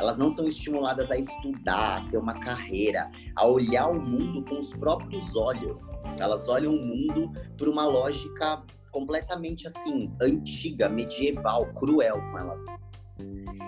[0.00, 4.58] Elas não são estimuladas a estudar, a ter uma carreira, a olhar o mundo com
[4.58, 5.86] os próprios olhos.
[6.18, 12.64] Elas olham o mundo por uma lógica completamente assim, antiga, medieval, cruel com elas.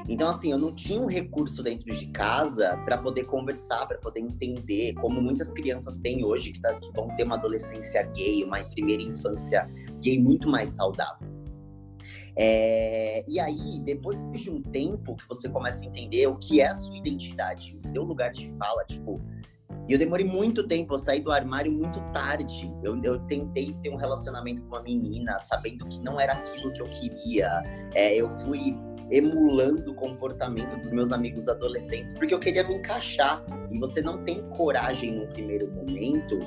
[0.08, 4.20] Então, assim, eu não tinha um recurso dentro de casa para poder conversar, para poder
[4.20, 8.58] entender, como muitas crianças têm hoje, que, tá, que vão ter uma adolescência gay, uma
[8.64, 11.41] primeira infância gay muito mais saudável.
[12.36, 16.68] É, e aí, depois de um tempo que você começa a entender o que é
[16.68, 19.20] a sua identidade, o seu lugar de fala, tipo,
[19.88, 22.72] e eu demorei muito tempo, eu saí do armário muito tarde.
[22.82, 26.80] Eu, eu tentei ter um relacionamento com uma menina, sabendo que não era aquilo que
[26.80, 27.48] eu queria.
[27.94, 28.76] É, eu fui
[29.10, 33.44] emulando o comportamento dos meus amigos adolescentes, porque eu queria me encaixar.
[33.70, 36.38] E você não tem coragem no primeiro momento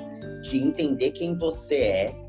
[0.42, 2.25] de entender quem você é.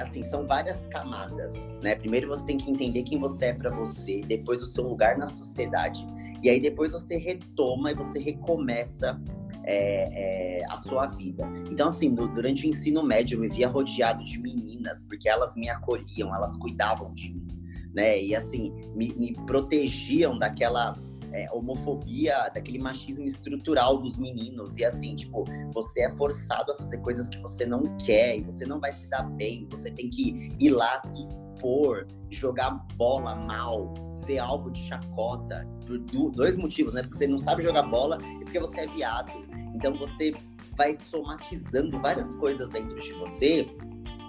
[0.00, 1.94] Assim, são várias camadas, né?
[1.94, 5.26] Primeiro você tem que entender quem você é para você, depois o seu lugar na
[5.26, 6.06] sociedade,
[6.42, 9.20] e aí depois você retoma e você recomeça
[9.64, 11.46] é, é, a sua vida.
[11.70, 15.68] Então, assim, no, durante o ensino médio, eu vivia rodeado de meninas, porque elas me
[15.68, 17.46] acolhiam, elas cuidavam de mim,
[17.92, 18.22] né?
[18.22, 20.96] E, assim, me, me protegiam daquela
[21.32, 24.76] é, homofobia, daquele machismo estrutural dos meninos.
[24.78, 28.64] E assim, tipo, você é forçado a fazer coisas que você não quer e você
[28.64, 29.66] não vai se dar bem.
[29.70, 35.66] Você tem que ir lá se expor, jogar bola mal, ser alvo de chacota.
[35.86, 35.98] Por
[36.30, 37.02] dois motivos, né?
[37.02, 39.32] Porque você não sabe jogar bola e porque você é viado.
[39.74, 40.34] Então você
[40.76, 43.66] vai somatizando várias coisas dentro de você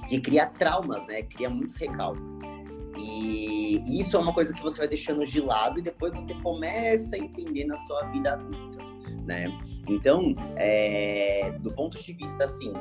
[0.10, 1.22] que cria traumas, né?
[1.24, 2.40] Cria muitos recalques.
[3.00, 7.16] E isso é uma coisa que você vai deixando de lado e depois você começa
[7.16, 8.78] a entender na sua vida adulta,
[9.26, 9.46] né?
[9.88, 12.74] Então, é, do ponto de vista assim,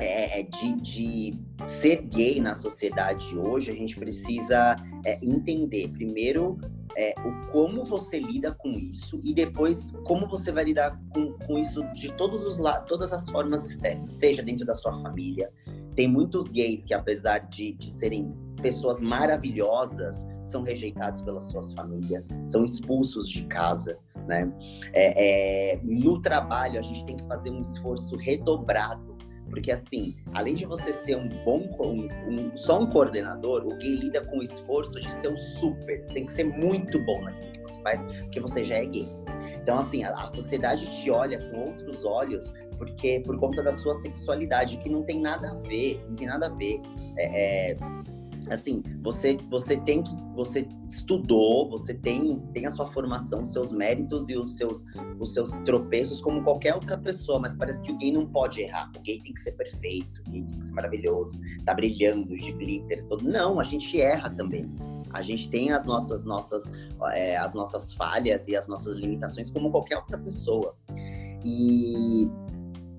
[0.00, 6.58] é, de, de, ser gay na sociedade hoje, a gente precisa é, entender primeiro
[6.96, 11.58] é, o como você lida com isso e depois como você vai lidar com, com
[11.58, 15.50] isso de todos os todas as formas externas, seja dentro da sua família.
[15.94, 22.30] Tem muitos gays que, apesar de, de serem pessoas maravilhosas, são rejeitados pelas suas famílias,
[22.46, 23.96] são expulsos de casa.
[24.26, 24.52] Né?
[24.92, 29.13] É, é, no trabalho, a gente tem que fazer um esforço redobrado
[29.50, 33.94] porque, assim, além de você ser um bom, um, um, só um coordenador, o gay
[33.94, 36.04] lida com o esforço de ser um super.
[36.04, 39.08] Você tem que ser muito bom naquilo que você faz, porque você já é gay.
[39.60, 43.94] Então, assim, a, a sociedade te olha com outros olhos porque por conta da sua
[43.94, 46.80] sexualidade, que não tem nada a ver, não tem nada a ver.
[47.16, 47.76] É, é,
[48.50, 53.72] assim, você você tem que você estudou, você tem tem a sua formação, os seus
[53.72, 54.84] méritos e os seus
[55.18, 58.90] os seus tropeços como qualquer outra pessoa, mas parece que o gay não pode errar.
[58.96, 62.52] O gay tem que ser perfeito, o gay tem que ser maravilhoso, tá brilhando de
[62.52, 63.24] glitter todo.
[63.24, 64.70] Não, a gente erra também.
[65.10, 66.72] A gente tem as nossas nossas
[67.12, 70.76] é, as nossas falhas e as nossas limitações como qualquer outra pessoa.
[71.44, 72.28] E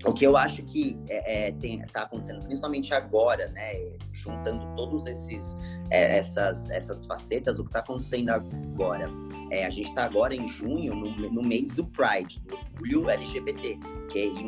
[0.03, 5.05] o que eu acho que é, é, tem, tá acontecendo, principalmente agora, né, juntando todos
[5.05, 5.55] esses
[5.89, 9.10] é, essas essas facetas, o que está acontecendo agora,
[9.51, 13.79] é, a gente está agora em junho no, no, mês do Pride, do orgulho LGBT,
[14.12, 14.45] QI+.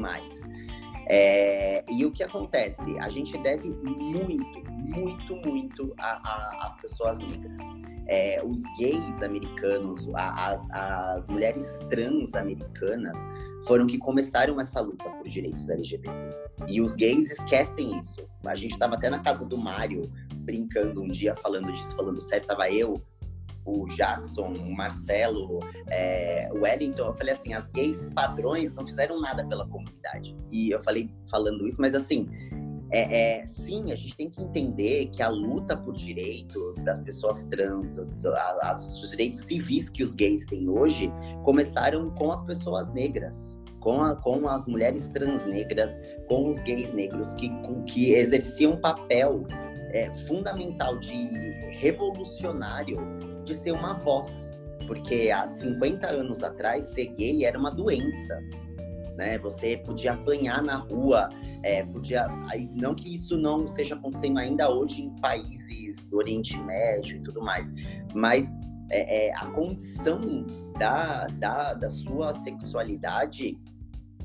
[1.09, 2.99] É, e o que acontece?
[2.99, 7.61] A gente deve muito, muito, muito às pessoas negras.
[8.07, 13.17] É, os gays americanos, as, as mulheres trans americanas
[13.65, 16.09] foram que começaram essa luta por direitos LGBT.
[16.67, 18.27] E os gays esquecem isso.
[18.45, 22.47] A gente estava até na casa do Mário brincando um dia falando disso, falando sério,
[22.47, 23.01] tava eu,
[23.67, 29.19] o Jackson, o Marcelo, é, o Wellington, eu falei assim, as gays padrões não fizeram
[29.19, 30.35] nada pela comunidade.
[30.51, 32.29] E eu falei falando isso, mas assim,
[32.89, 37.43] é, é, sim, a gente tem que entender que a luta por direitos das pessoas
[37.45, 41.11] trans, do, do, a, os direitos civis que os gays têm hoje,
[41.43, 45.97] começaram com as pessoas negras, com, a, com as mulheres trans negras,
[46.29, 47.49] com os gays negros, que,
[47.85, 49.45] que exerciam um papel
[49.91, 51.13] é, fundamental de
[51.79, 52.97] revolucionário
[53.47, 54.53] de ser uma voz.
[54.85, 58.39] Porque há 50 anos atrás, ser gay era uma doença
[59.17, 59.37] né?
[59.39, 61.27] Você podia apanhar na rua,
[61.63, 62.27] é, podia.
[62.75, 67.41] Não que isso não esteja acontecendo ainda hoje em países do Oriente Médio e tudo
[67.41, 67.69] mais,
[68.13, 68.49] mas
[68.91, 70.45] é, é, a condição
[70.77, 73.59] da, da, da sua sexualidade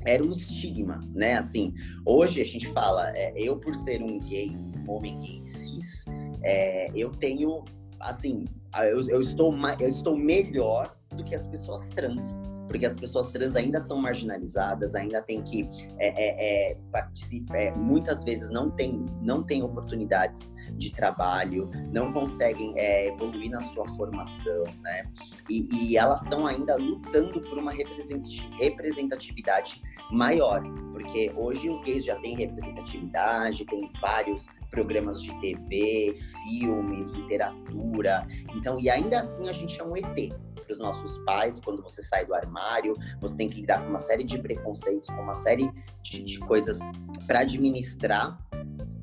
[0.05, 1.37] era um estigma, né?
[1.37, 1.73] Assim,
[2.05, 6.05] hoje a gente fala, é, eu por ser um gay, um homem gay cis,
[6.43, 7.63] é, eu tenho,
[8.03, 8.45] assim,
[8.75, 13.55] eu, eu, estou, eu estou melhor do que as pessoas trans, porque as pessoas trans
[13.55, 19.05] ainda são marginalizadas, ainda tem que é, é, é, participar, é, muitas vezes não tem,
[19.21, 25.07] não tem oportunidades de trabalho, não conseguem é, evoluir na sua formação, né?
[25.49, 29.79] E, e elas estão ainda lutando por uma representatividade
[30.11, 36.13] maior, porque hoje os gays já têm representatividade, tem vários programas de TV,
[36.43, 41.59] filmes, literatura, então e ainda assim a gente é um ET para os nossos pais
[41.59, 45.21] quando você sai do armário, você tem que lidar com uma série de preconceitos, com
[45.21, 45.71] uma série
[46.01, 46.79] de, de coisas
[47.27, 48.39] para administrar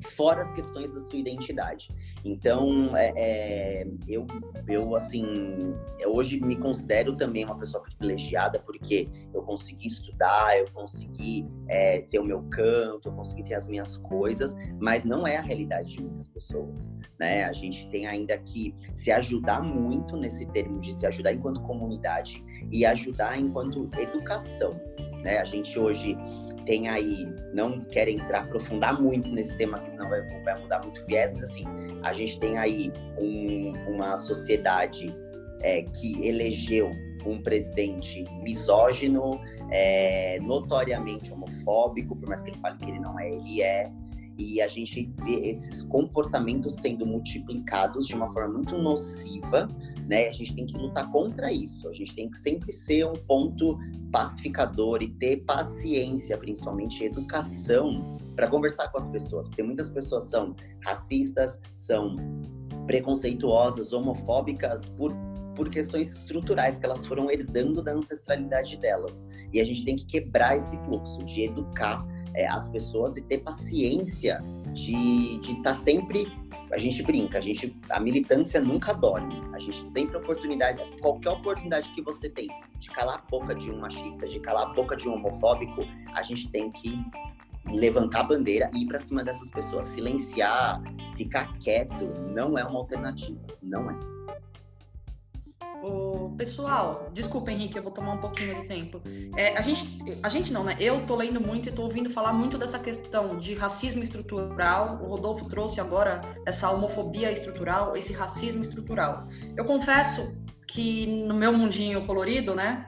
[0.01, 1.89] fora as questões da sua identidade.
[2.23, 4.25] Então, é, é, eu,
[4.67, 5.25] eu, assim,
[6.05, 12.19] hoje me considero também uma pessoa privilegiada porque eu consegui estudar, eu consegui é, ter
[12.19, 16.01] o meu canto, eu consegui ter as minhas coisas, mas não é a realidade de
[16.01, 17.43] muitas pessoas, né?
[17.43, 22.43] A gente tem ainda que se ajudar muito nesse termo de se ajudar enquanto comunidade
[22.71, 24.79] e ajudar enquanto educação,
[25.23, 25.37] né?
[25.37, 26.17] A gente hoje
[26.65, 31.05] tem aí, não quero entrar, aprofundar muito nesse tema, que senão vai, vai mudar muito
[31.05, 31.65] viés, mas assim,
[32.03, 35.13] a gente tem aí um, uma sociedade
[35.61, 36.91] é, que elegeu
[37.25, 39.39] um presidente misógino,
[39.69, 43.91] é, notoriamente homofóbico, por mais que ele fale que ele não é, ele é.
[44.37, 49.67] E a gente vê esses comportamentos sendo multiplicados de uma forma muito nociva
[50.11, 50.27] né?
[50.27, 51.87] A gente tem que lutar contra isso.
[51.87, 53.79] A gente tem que sempre ser um ponto
[54.11, 60.53] pacificador e ter paciência, principalmente educação, para conversar com as pessoas, porque muitas pessoas são
[60.83, 62.17] racistas, são
[62.85, 65.15] preconceituosas, homofóbicas por
[65.53, 69.27] por questões estruturais que elas foram herdando da ancestralidade delas.
[69.53, 73.39] E a gente tem que quebrar esse fluxo de educar é, as pessoas e ter
[73.39, 74.39] paciência
[74.73, 76.25] de estar tá sempre
[76.71, 79.41] a gente brinca, a gente a militância nunca dorme.
[79.53, 82.47] A gente sempre oportunidade, qualquer oportunidade que você tem
[82.79, 85.81] de calar a boca de um machista, de calar a boca de um homofóbico,
[86.15, 86.97] a gente tem que
[87.65, 90.81] levantar a bandeira e ir para cima dessas pessoas, silenciar,
[91.15, 94.20] ficar quieto, não é uma alternativa, não é.
[95.83, 99.01] O pessoal, desculpa Henrique, eu vou tomar um pouquinho de tempo.
[99.35, 100.75] É, a gente, a gente não, né?
[100.79, 104.99] Eu tô lendo muito e tô ouvindo falar muito dessa questão de racismo estrutural.
[105.01, 109.27] O Rodolfo trouxe agora essa homofobia estrutural, esse racismo estrutural.
[109.57, 110.35] Eu confesso
[110.67, 112.85] que no meu mundinho colorido, né,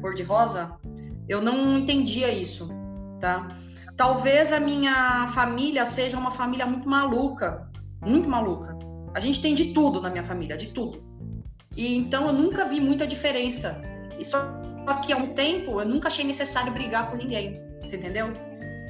[0.00, 0.76] cor de rosa,
[1.28, 2.68] eu não entendia isso,
[3.20, 3.48] tá?
[3.96, 7.68] Talvez a minha família seja uma família muito maluca,
[8.00, 8.76] muito maluca.
[9.14, 11.02] A gente tem de tudo na minha família, de tudo.
[11.76, 13.80] E então eu nunca vi muita diferença.
[14.18, 14.40] E só
[15.04, 18.32] que há um tempo eu nunca achei necessário brigar por ninguém, você entendeu?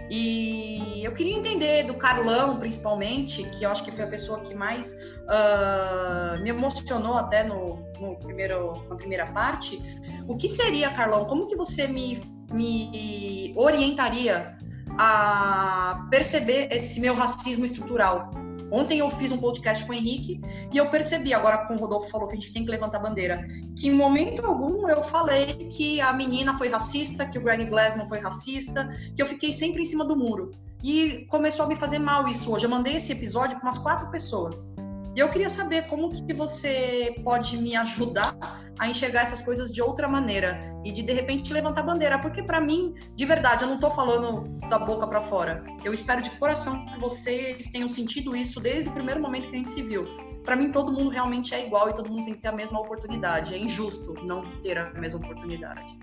[0.08, 4.54] E eu queria entender do Carlão, principalmente, que eu acho que foi a pessoa que
[4.54, 9.82] mais uh, me emocionou até no, no, primeiro, na primeira parte.
[10.28, 11.24] O que seria, Carlão?
[11.24, 12.22] Como que você me,
[12.52, 14.56] me orientaria
[14.96, 18.30] a perceber esse meu racismo estrutural?
[18.70, 20.40] Ontem eu fiz um podcast com o Henrique
[20.72, 23.02] e eu percebi, agora com o Rodolfo falou que a gente tem que levantar a
[23.02, 23.46] bandeira,
[23.76, 28.08] que em momento algum eu falei que a menina foi racista, que o Greg Glassman
[28.08, 30.50] foi racista, que eu fiquei sempre em cima do muro.
[30.82, 32.64] E começou a me fazer mal isso hoje.
[32.64, 34.68] Eu mandei esse episódio para umas quatro pessoas.
[35.16, 38.36] E eu queria saber como que você pode me ajudar
[38.78, 42.60] a enxergar essas coisas de outra maneira e de de repente levantar bandeira, porque para
[42.60, 45.64] mim, de verdade, eu não tô falando da boca para fora.
[45.82, 49.58] Eu espero de coração que vocês tenham sentido isso desde o primeiro momento que a
[49.58, 50.04] gente se viu.
[50.44, 52.78] Para mim, todo mundo realmente é igual e todo mundo tem que ter a mesma
[52.78, 53.54] oportunidade.
[53.54, 55.98] É injusto não ter a mesma oportunidade.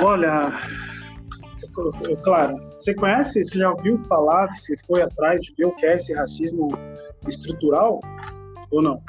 [0.00, 0.52] Olha,
[2.22, 5.96] claro, você conhece, você já ouviu falar, você foi atrás de ver o que é
[5.96, 6.68] esse racismo
[7.26, 8.00] estrutural
[8.70, 9.02] ou não?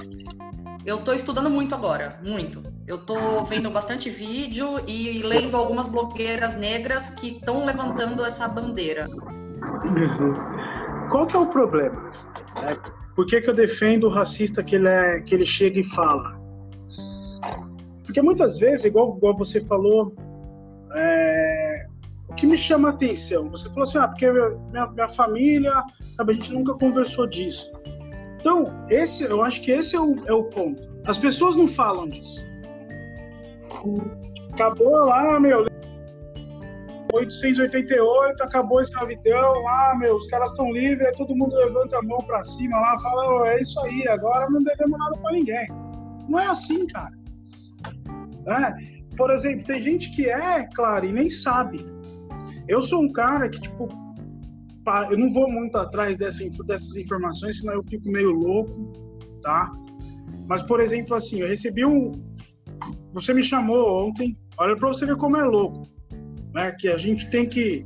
[0.86, 2.64] Eu estou estudando muito agora, muito.
[2.88, 9.08] Eu estou vendo bastante vídeo e lendo algumas blogueiras negras que estão levantando essa bandeira.
[9.08, 10.34] Uhum.
[11.12, 12.12] Qual que é o problema?
[12.64, 12.76] É,
[13.16, 16.40] por que, que eu defendo o racista que ele, é, que ele chega e fala?
[18.04, 20.16] Porque muitas vezes, igual, igual você falou,
[20.94, 21.31] é,
[22.32, 25.84] o que me chama a atenção, você falou assim, ah, porque minha, minha família,
[26.16, 27.70] sabe, a gente nunca conversou disso.
[28.40, 30.82] Então, esse, eu acho que esse é o, é o ponto.
[31.06, 32.40] As pessoas não falam disso.
[34.54, 35.66] acabou lá, meu.
[37.14, 42.02] 888, acabou a escravidão, ah, meu, os caras estão livres, aí todo mundo levanta a
[42.02, 45.68] mão para cima lá, fala, oh, é isso aí, agora não devemos nada para ninguém.
[46.30, 47.12] Não é assim, cara.
[48.48, 49.02] É.
[49.18, 51.86] Por exemplo, tem gente que é, claro, e nem sabe.
[52.68, 53.88] Eu sou um cara que, tipo,
[55.10, 58.92] eu não vou muito atrás dessa, dessas informações, senão eu fico meio louco,
[59.42, 59.72] tá?
[60.48, 62.12] Mas, por exemplo, assim, eu recebi um.
[63.14, 65.84] Você me chamou ontem, olha para você ver como é louco,
[66.54, 66.72] né?
[66.80, 67.86] Que a gente tem que,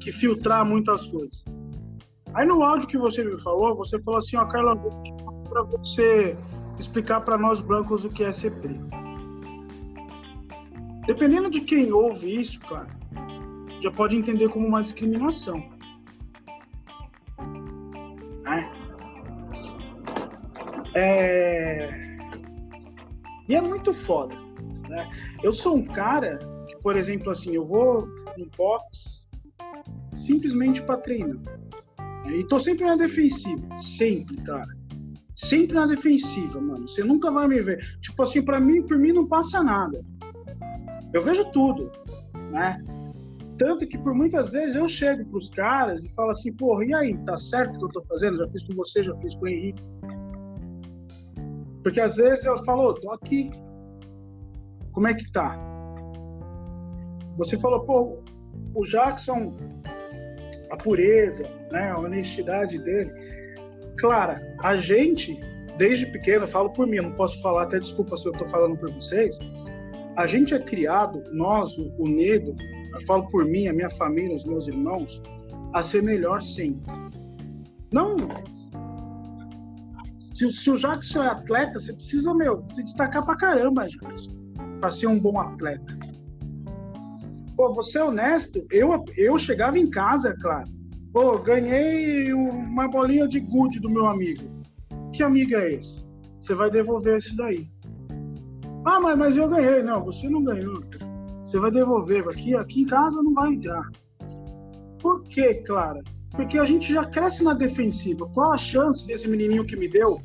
[0.00, 1.44] que filtrar muitas coisas.
[2.34, 4.74] Aí no áudio que você me falou, você falou assim, ó, Carla,
[5.48, 6.36] para você
[6.78, 8.86] explicar para nós brancos o que é ser preto.
[11.06, 12.88] Dependendo de quem ouve isso, cara,
[13.82, 15.62] já pode entender como uma discriminação.
[20.94, 21.90] É...
[23.48, 24.34] E é muito foda.
[24.88, 25.08] Né?
[25.42, 28.06] Eu sou um cara que, por exemplo, assim, eu vou
[28.36, 29.26] no box
[30.14, 31.38] simplesmente para treinar.
[32.26, 33.80] E tô sempre na defensiva.
[33.80, 34.68] Sempre, cara.
[35.34, 36.86] Sempre na defensiva, mano.
[36.86, 37.98] Você nunca vai me ver.
[38.00, 40.04] Tipo assim, para mim, por mim não passa nada.
[41.12, 41.90] Eu vejo tudo,
[42.50, 42.82] né?
[43.62, 47.16] Tanto que por muitas vezes eu chego pros caras e falo assim, porra, e aí,
[47.18, 48.38] tá certo o que eu tô fazendo?
[48.38, 49.88] Já fiz com você, já fiz com o Henrique.
[51.84, 53.52] Porque às vezes eu falo, tô aqui.
[54.90, 55.56] Como é que tá?
[57.36, 58.18] Você falou, pô,
[58.74, 59.56] o Jackson,
[60.68, 63.12] a pureza, né, a honestidade dele.
[63.96, 65.38] Clara, a gente,
[65.78, 68.90] desde pequeno, falo por mim, não posso falar, até desculpa se eu tô falando por
[68.90, 69.38] vocês,
[70.16, 72.08] a gente é criado, nós, o, o
[72.92, 75.20] eu falo por mim, a minha família, os meus irmãos,
[75.72, 76.90] a ser melhor sempre.
[77.92, 78.16] Não
[80.34, 84.30] se, se o Jackson é atleta, você precisa, meu, se destacar pra caramba, Jackson,
[84.80, 85.98] pra ser um bom atleta.
[87.56, 90.68] Pô, você é honesto, eu, eu chegava em casa, é claro.
[91.12, 94.42] Pô, ganhei uma bolinha de gude do meu amigo.
[95.12, 96.02] Que amigo é esse?
[96.40, 97.68] Você vai devolver esse daí.
[98.84, 99.82] Ah, mas, mas eu ganhei.
[99.82, 100.82] Não, você não ganhou.
[101.52, 102.26] Você vai devolver.
[102.26, 103.86] Aqui, aqui em casa não vai entrar.
[104.98, 106.02] Por quê, Clara?
[106.30, 108.26] Porque a gente já cresce na defensiva.
[108.32, 110.22] Qual a chance desse menininho que me deu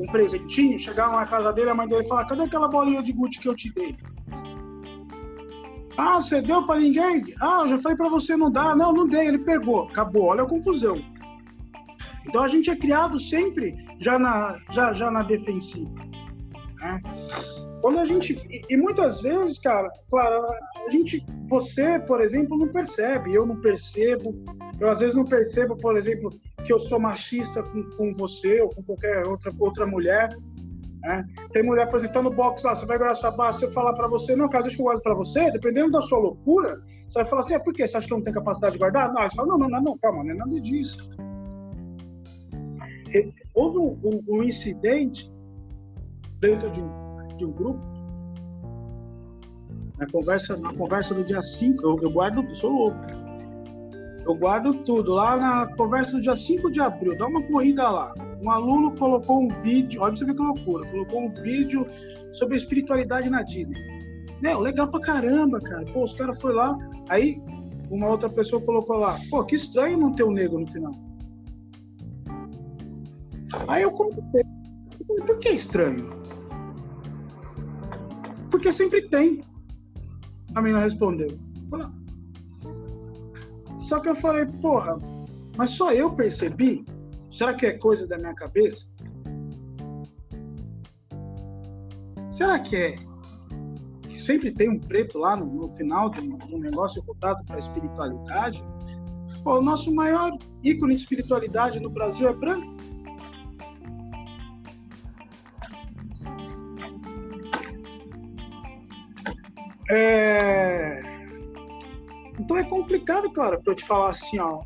[0.00, 3.38] um presentinho chegar na casa dele, a mãe dele falar: cadê aquela bolinha de gude
[3.38, 3.96] que eu te dei?
[5.96, 7.22] Ah, você deu para ninguém?
[7.40, 8.74] Ah, eu já falei para você não dar.
[8.74, 9.82] Não, não dei, ele pegou.
[9.82, 11.00] Acabou, olha a confusão.
[12.26, 16.04] Então a gente é criado sempre já na, já, já na defensiva.
[16.80, 17.00] Né?
[17.84, 18.34] Quando a gente.
[18.70, 20.42] E, muitas vezes, cara, claro,
[20.86, 21.22] a gente.
[21.48, 24.34] Você, por exemplo, não percebe, eu não percebo,
[24.80, 26.30] eu às vezes não percebo, por exemplo,
[26.64, 30.34] que eu sou machista com, com você ou com qualquer outra, outra mulher.
[31.02, 31.26] Né?
[31.52, 33.72] Tem mulher, por exemplo, tá no box lá, você vai guardar sua base, se eu
[33.72, 36.80] falar para você, não, cara, deixa que eu guardo para você, dependendo da sua loucura,
[37.10, 37.86] você vai falar assim, é por quê?
[37.86, 39.12] Você acha que eu não tenho capacidade de guardar?
[39.12, 41.06] Não, você fala, não, não, não, não calma, não é nada disso.
[43.52, 45.30] Houve um, um, um incidente
[46.40, 47.03] dentro de um,
[47.36, 47.80] de um grupo,
[49.98, 53.24] na conversa, na conversa do dia 5, eu, eu guardo, sou louco
[54.26, 55.12] eu guardo tudo.
[55.12, 58.14] Lá na conversa do dia 5 de abril, dá uma corrida lá.
[58.42, 61.86] Um aluno colocou um vídeo, olha ver que loucura, colocou um vídeo
[62.32, 63.80] sobre espiritualidade na Disney.
[64.42, 65.84] Né, legal pra caramba, cara.
[65.86, 66.78] Pô, os caras foram lá,
[67.08, 67.40] aí
[67.90, 70.92] uma outra pessoa colocou lá, pô, que estranho não ter um negro no final.
[73.68, 74.42] Aí eu comentei,
[75.06, 76.23] por que estranho?
[78.54, 79.42] Porque sempre tem.
[80.54, 81.26] A menina respondeu.
[83.76, 84.96] Só que eu falei, porra,
[85.56, 86.86] mas só eu percebi?
[87.32, 88.86] Será que é coisa da minha cabeça?
[92.30, 92.96] Será que é
[94.08, 97.44] que sempre tem um preto lá no, no final de um, de um, negócio voltado
[97.46, 98.64] para a espiritualidade?
[99.42, 100.30] Pô, o nosso maior
[100.62, 102.73] ícone de espiritualidade no Brasil é branco.
[109.94, 111.00] É...
[112.38, 114.62] Então é complicado, cara, para eu te falar assim, ó.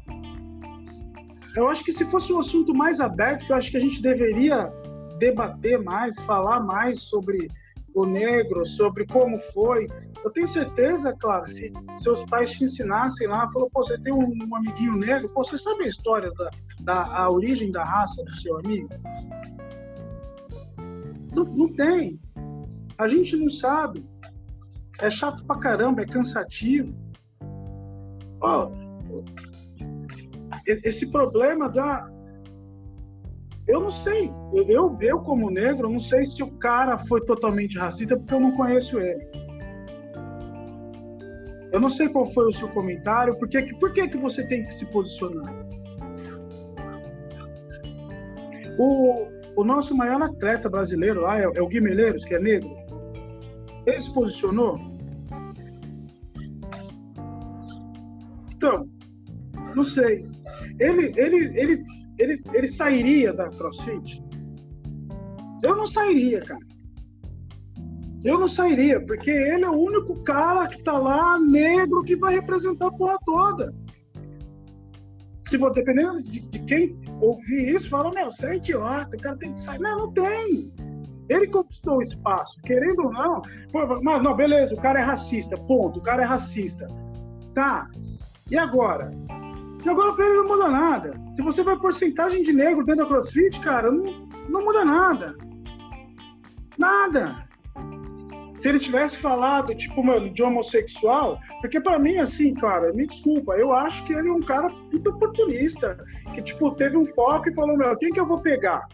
[1.55, 4.73] Eu acho que se fosse um assunto mais aberto, eu acho que a gente deveria
[5.19, 7.49] debater mais, falar mais sobre
[7.95, 9.89] o negro, sobre como foi.
[10.25, 11.73] Eu tenho certeza, claro, se
[12.03, 15.59] seus pais te ensinassem lá, falou, pô, você tem um, um amiguinho negro, pô, você
[15.59, 16.51] sabe a história da,
[16.81, 18.89] da a origem da raça do seu amigo?
[21.35, 22.19] Não, não tem.
[22.97, 24.05] A gente não sabe.
[25.01, 26.93] É chato pra caramba, é cansativo.
[28.41, 28.71] Oh,
[30.67, 32.09] esse problema da.
[33.67, 34.31] Eu não sei.
[34.53, 38.57] Eu, eu, como negro, não sei se o cara foi totalmente racista porque eu não
[38.57, 39.27] conheço ele.
[41.71, 44.65] Eu não sei qual foi o seu comentário, por que, por que, que você tem
[44.65, 45.55] que se posicionar?
[48.79, 52.88] O, o nosso maior atleta brasileiro lá é, é o Guimeleiros, que é negro.
[53.89, 54.79] Ele se posicionou?
[58.55, 58.87] Então,
[59.75, 60.29] não sei.
[60.79, 61.85] Ele, ele, ele,
[62.19, 64.23] ele, ele sairia da CrossFit?
[65.63, 66.61] Eu não sairia, cara.
[68.23, 72.35] Eu não sairia, porque ele é o único cara que tá lá, negro, que vai
[72.35, 73.75] representar a porra toda.
[75.47, 79.39] Se for dependendo de, de quem ouvir isso, fala, meu, você é idiota, o cara
[79.39, 79.79] tem que sair.
[79.79, 80.71] Não, não tem.
[81.29, 83.43] Ele conquistou o espaço, querendo ou não.
[84.03, 86.87] Mas não, beleza, o cara é racista, ponto, o cara é racista.
[87.55, 87.89] Tá.
[88.51, 89.11] E agora?
[89.85, 91.21] E agora pra ele não muda nada.
[91.35, 95.37] Se você vai porcentagem de negro dentro da CrossFit, cara, não, não muda nada.
[96.79, 97.49] Nada
[98.59, 103.55] se ele tivesse falado, tipo, mano, de homossexual, porque para mim, assim, cara, me desculpa,
[103.55, 105.97] eu acho que ele é um cara muito oportunista,
[106.35, 108.87] que, tipo, teve um foco e falou, meu, quem que eu vou pegar?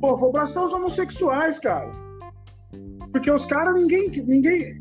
[0.00, 1.90] Pô, vou abraçar os homossexuais, cara.
[3.12, 4.80] Porque os caras, ninguém, ninguém...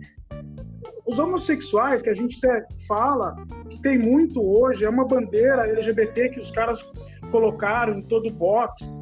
[1.06, 3.36] Os homossexuais que a gente até fala,
[3.70, 6.88] que tem muito hoje, é uma bandeira LGBT que os caras
[7.32, 8.94] colocaram em todo box,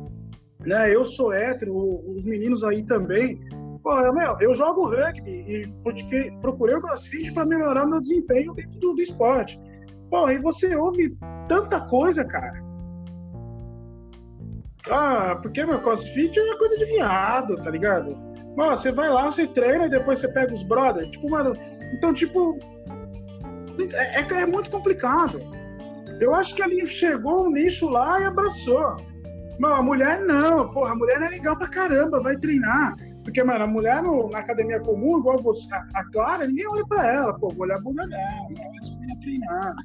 [0.62, 0.94] né?
[0.94, 3.38] Eu sou hétero, os meninos aí também,
[3.88, 8.78] Pô, meu, eu jogo rugby e porque procurei o crossfit para melhorar meu desempenho dentro
[8.80, 9.58] do, do esporte.
[10.10, 12.67] Pô, e você ouve tanta coisa, cara.
[14.90, 18.16] Ah, porque meu crossfit é coisa de viado, tá ligado?
[18.56, 21.10] Mano, você vai lá, você treina e depois você pega os brothers.
[21.12, 21.54] Tipo, mano,
[21.94, 22.58] então, tipo,
[23.94, 25.40] é, é, é muito complicado.
[26.20, 28.96] Eu acho que ele chegou um nicho lá e abraçou.
[29.60, 32.96] Não, a mulher não, porra, a mulher é legal pra caramba, vai treinar.
[33.24, 36.86] Porque, mano, a mulher no, na academia comum, igual você, a, a Clara, ninguém olha
[36.88, 38.48] pra ela, pô, vou olhar a bunda dela,
[38.82, 39.76] essa menina treinar.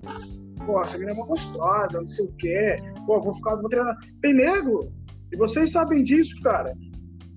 [0.67, 2.77] Pô, essa menina é uma gostosa, não sei o quê.
[3.07, 3.97] Pô, vou ficar, vou treinar.
[4.21, 4.93] Tem nego,
[5.33, 6.75] e vocês sabem disso, cara.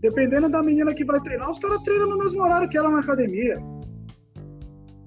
[0.01, 2.99] Dependendo da menina que vai treinar, os caras treinam no mesmo horário que ela na
[2.99, 3.57] academia.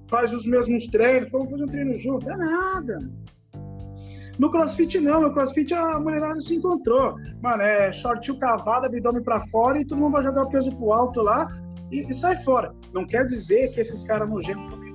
[0.09, 2.29] Faz os mesmos treinos, vamos fazer um treino junto.
[2.29, 2.97] É nada.
[4.39, 7.15] No crossfit não, no crossfit a mulherada se encontrou.
[7.41, 11.21] Mano, é shortinho cavado, abdômen pra fora e todo mundo vai jogar peso pro alto
[11.21, 11.47] lá
[11.91, 12.73] e, e sai fora.
[12.93, 14.88] Não quer dizer que esses caras nojentos.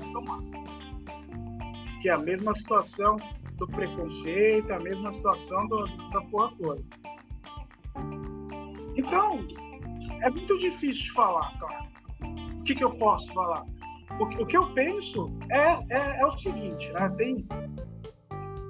[2.04, 3.16] Que é a mesma situação
[3.56, 6.82] do preconceito, a mesma situação do, da porra toda.
[8.94, 9.38] Então,
[10.20, 11.88] é muito difícil de falar, cara.
[12.60, 13.64] O que, que eu posso falar?
[14.20, 17.08] O que, o que eu penso é, é, é o seguinte, né?
[17.16, 17.48] Tem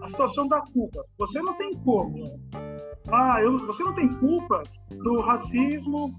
[0.01, 1.05] a situação da culpa.
[1.18, 2.41] Você não tem como.
[3.09, 6.16] Ah, eu, você não tem culpa do racismo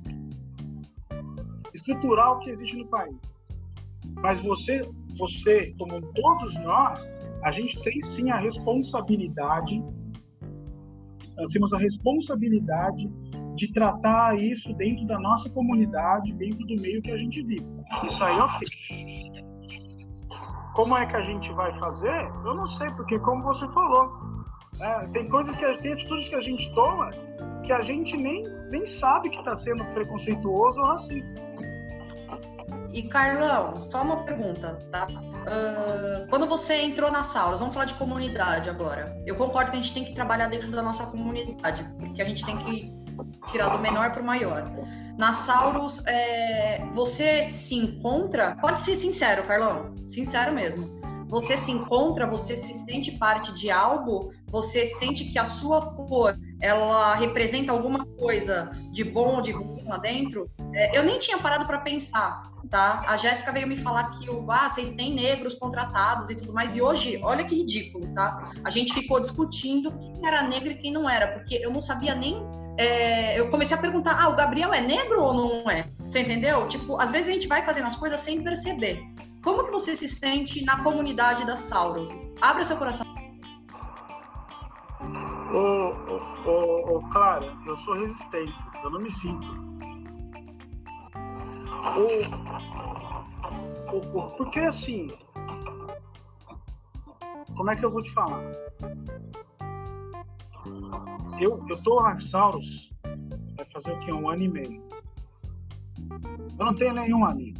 [1.73, 3.34] estrutural que existe no país.
[4.21, 4.81] Mas você,
[5.17, 7.07] você, como todos nós,
[7.43, 9.83] a gente tem sim a responsabilidade,
[11.37, 13.09] nós temos a responsabilidade
[13.55, 17.65] de tratar isso dentro da nossa comunidade, dentro do meio que a gente vive.
[18.05, 18.67] Isso aí, ok.
[20.73, 22.29] Como é que a gente vai fazer?
[22.43, 24.11] Eu não sei, porque como você falou,
[24.77, 27.11] né, tem coisas que tem atitudes que a gente toma
[27.65, 31.45] que a gente nem, nem sabe que está sendo preconceituoso ou racista.
[32.95, 35.05] E Carlão, só uma pergunta, tá?
[35.05, 39.21] Uh, quando você entrou nas aulas, vamos falar de comunidade agora.
[39.25, 42.45] Eu concordo que a gente tem que trabalhar dentro da nossa comunidade, porque a gente
[42.45, 42.93] tem que
[43.51, 44.71] tirar do menor para o maior.
[45.17, 48.55] Na Saurus, é, você se encontra.
[48.61, 49.93] Pode ser sincero, Carlão.
[50.07, 50.95] Sincero mesmo.
[51.27, 56.37] Você se encontra, você se sente parte de algo, você sente que a sua cor
[56.61, 60.49] ela representa alguma coisa de bom ou de ruim lá dentro.
[60.73, 63.03] É, eu nem tinha parado para pensar, tá?
[63.07, 66.75] A Jéssica veio me falar que o, ah, vocês têm negros contratados e tudo mais.
[66.75, 68.51] E hoje, olha que ridículo, tá?
[68.63, 72.13] A gente ficou discutindo quem era negro e quem não era, porque eu não sabia
[72.15, 72.43] nem
[72.77, 75.87] é, eu comecei a perguntar: ah, o Gabriel é negro ou não é?
[75.99, 76.67] Você entendeu?
[76.67, 79.01] Tipo, às vezes a gente vai fazendo as coisas sem perceber.
[79.43, 82.09] Como que você se sente na comunidade da Sauros?
[82.41, 83.05] Abre seu coração.
[85.53, 89.74] Ô, ô, ô, ô, Clara, eu sou resistência, eu não me sinto.
[93.91, 95.07] O, o, porque assim,
[97.55, 98.41] como é que eu vou te falar?
[101.39, 102.89] Eu, eu tô na Sauros
[103.55, 104.11] vai fazer o que?
[104.11, 104.83] Um ano e meio.
[106.57, 107.59] Eu não tenho nenhum amigo.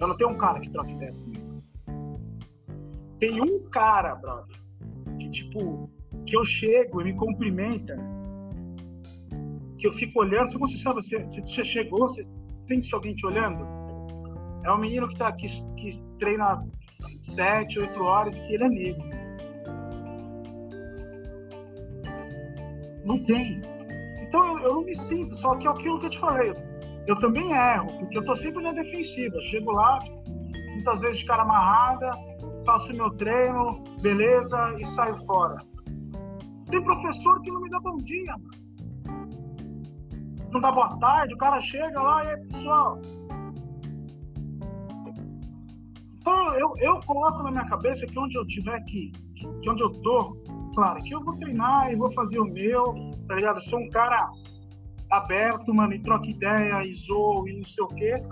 [0.00, 1.62] Eu não tenho um cara que troque ideia comigo.
[3.18, 4.56] Tem um cara, brother,
[5.18, 5.90] que tipo,
[6.24, 7.96] que eu chego e me cumprimenta,
[9.78, 12.26] que eu fico olhando, você sabe, você, você chegou, você
[12.66, 13.66] sente alguém te olhando?
[14.64, 16.62] É um menino que, tá, que, que treina
[17.20, 19.08] sete, oito horas e que ele é negro.
[23.04, 23.62] Não tem.
[24.22, 26.52] Então eu, eu, não me sinto, só que é aquilo que eu te falei.
[27.06, 29.40] Eu também erro, porque eu tô sempre na defensiva.
[29.42, 29.98] Chego lá,
[30.74, 32.10] muitas vezes de cara amarrada,
[32.66, 35.56] faço meu treino, beleza, e saio fora.
[36.70, 38.67] Tem professor que não me dá bom dia, mano.
[40.52, 43.00] Não dá boa tarde, o cara chega lá e aí, pessoal.
[46.20, 49.90] Então eu, eu coloco na minha cabeça que onde eu tiver que, que onde eu
[50.02, 50.36] tô,
[50.74, 52.94] claro, que eu vou treinar e vou fazer o meu,
[53.26, 53.56] tá ligado?
[53.56, 54.28] Eu sou um cara
[55.10, 58.22] aberto, mano, e troca ideia, e zoo, e não sei o quê.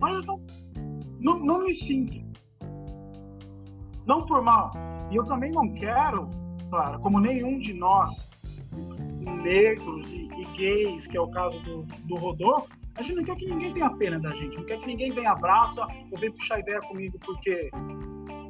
[0.00, 0.46] Mas eu não,
[1.20, 2.24] não, não me sinto.
[4.06, 4.70] Não por mal.
[5.10, 6.28] E eu também não quero,
[6.70, 8.16] claro, como nenhum de nós,
[9.24, 13.36] negros e, e gays, que é o caso do, do Rodolfo, a gente não quer
[13.36, 16.60] que ninguém tenha pena da gente, não quer que ninguém venha abraça ou venha puxar
[16.60, 17.70] ideia comigo porque,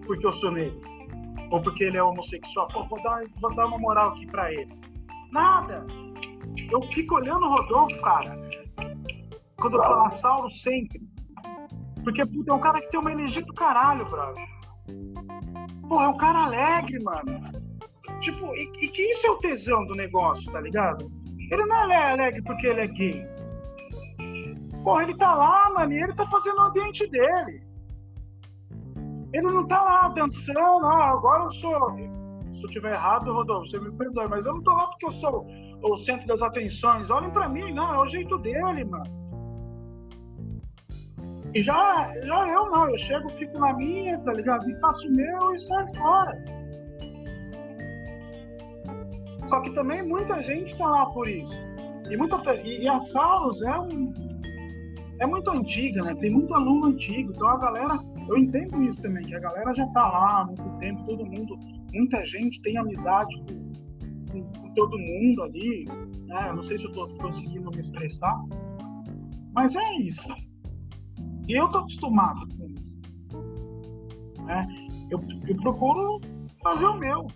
[0.07, 0.81] porque eu sou negro.
[1.51, 2.68] Ou porque ele é homossexual.
[2.68, 4.72] Pô, vou dar, vou dar uma moral aqui pra ele.
[5.31, 5.87] Nada.
[6.70, 8.37] Eu fico olhando o Rodolfo, cara.
[9.57, 11.01] Quando eu na Sauro, sempre.
[12.03, 14.47] Porque, puta, é um cara que tem uma energia do caralho, brother.
[15.89, 17.64] Pô, é um cara alegre, mano.
[18.25, 21.12] Tipo, e, e, que isso é o tesão do negócio, tá ligado?
[21.51, 23.27] Ele não é alegre porque ele é gay.
[24.83, 27.62] Pô, ele tá lá, mano, e ele tá fazendo o ambiente dele.
[29.31, 31.97] Ele não tá lá dançando, ah, agora eu sou.
[32.55, 35.12] Se eu tiver errado, Rodolfo, você me perdoe, mas eu não tô lá porque eu
[35.12, 35.47] sou
[35.83, 37.11] o centro das atenções.
[37.11, 39.25] Olhem pra mim, não, é o jeito dele, mano.
[41.55, 44.68] E já, já eu não, eu chego, fico na minha, tá ligado?
[44.68, 46.64] E faço o meu e saio fora.
[49.47, 51.55] Só que também muita gente tá lá por isso.
[52.11, 54.12] E, muita, e, e a Salos é um.
[55.20, 56.14] É muito antiga, né?
[56.16, 57.32] Tem muito aluno antigo.
[57.34, 57.99] Então a galera.
[58.28, 61.59] Eu entendo isso também, que a galera já tá lá há muito tempo, todo mundo.
[61.92, 65.84] Muita gente tem amizade com, com, com todo mundo ali.
[66.26, 66.49] Né?
[66.49, 68.34] Eu não sei se eu tô conseguindo me expressar.
[69.53, 70.26] Mas é isso.
[71.47, 73.01] E eu tô acostumado com isso.
[74.45, 74.66] Né?
[75.11, 76.20] Eu, eu procuro
[76.62, 77.26] fazer o meu.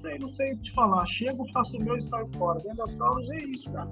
[0.00, 1.06] Não sei, não sei te falar.
[1.06, 2.60] Chego, faço o meu e saio fora.
[2.86, 3.90] Sala é isso, cara.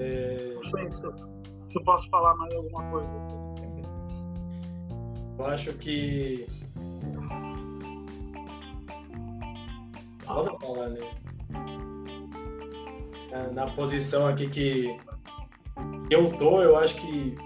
[0.00, 0.54] É...
[0.54, 3.34] Não sei se eu, se eu posso falar mais alguma coisa.
[5.38, 6.46] Eu acho que.
[10.24, 11.00] Pode falar, né?
[13.52, 15.00] Na posição aqui que
[16.10, 17.36] eu tô, eu acho que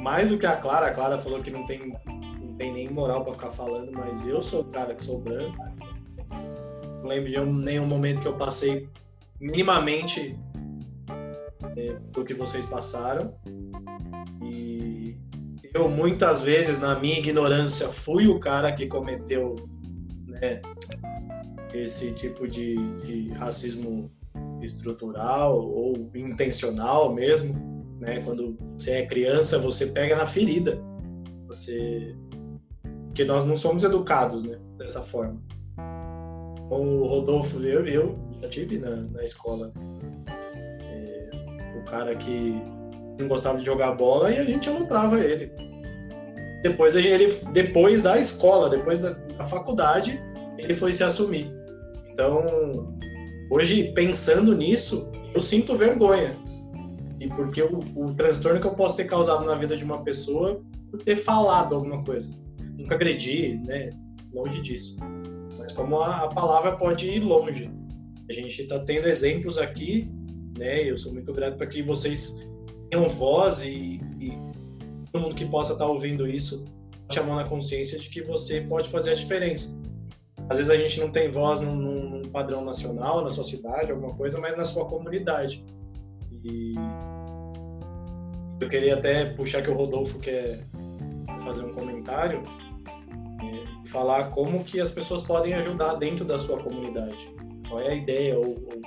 [0.00, 1.96] mais do que a Clara, a Clara falou que não tem,
[2.58, 5.56] tem nem moral para ficar falando, mas eu sou o cara que sou branco.
[7.02, 8.88] Não lembro de nenhum momento que eu passei
[9.40, 10.38] minimamente
[11.76, 13.34] é, do que vocês passaram.
[14.42, 15.16] E
[15.72, 19.54] eu muitas vezes, na minha ignorância, fui o cara que cometeu
[20.26, 20.60] né,
[21.72, 24.10] esse tipo de, de racismo
[24.60, 28.20] estrutural ou intencional mesmo né?
[28.24, 30.80] Quando você é criança, você pega na ferida.
[31.46, 32.16] Você
[33.18, 35.42] porque nós não somos educados, né, dessa forma.
[36.68, 39.72] Com o Rodolfo, eu, eu já tive na, na escola
[40.28, 41.30] é,
[41.80, 42.62] o cara que
[43.18, 45.50] não gostava de jogar bola e a gente aloprava ele.
[46.62, 50.22] Depois ele, depois da escola, depois da, da faculdade,
[50.56, 51.50] ele foi se assumir.
[52.12, 52.94] Então,
[53.50, 56.36] hoje pensando nisso, eu sinto vergonha
[57.18, 60.60] e porque o, o transtorno que eu posso ter causado na vida de uma pessoa
[60.88, 62.46] por ter falado alguma coisa.
[62.78, 63.90] Nunca agredi, né?
[64.32, 64.96] Longe disso.
[65.58, 67.70] Mas como a, a palavra pode ir longe.
[68.30, 70.08] A gente está tendo exemplos aqui,
[70.56, 70.88] né?
[70.88, 72.46] Eu sou muito grato para que vocês
[72.88, 74.32] tenham voz e, e
[75.10, 76.66] todo mundo que possa estar tá ouvindo isso
[77.10, 79.80] chamando na consciência de que você pode fazer a diferença.
[80.50, 84.14] Às vezes a gente não tem voz num, num padrão nacional, na sua cidade, alguma
[84.14, 85.64] coisa, mas na sua comunidade.
[86.44, 86.74] E
[88.60, 90.66] eu queria até puxar que o Rodolfo quer
[91.42, 92.42] fazer um comentário
[93.90, 97.32] falar como que as pessoas podem ajudar dentro da sua comunidade.
[97.68, 98.38] Qual é a ideia?
[98.38, 98.82] Ou, ou...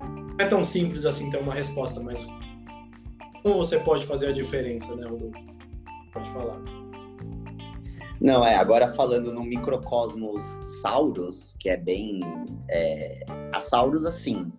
[0.00, 2.26] Não é tão simples assim ter uma resposta, mas
[3.42, 5.54] como você pode fazer a diferença, né, Rodolfo?
[6.12, 6.60] Pode falar.
[8.20, 10.42] Não, é, agora falando no microcosmos
[10.80, 12.20] Sauros, que é bem.
[12.70, 13.20] É,
[13.52, 14.50] a Sauros, assim,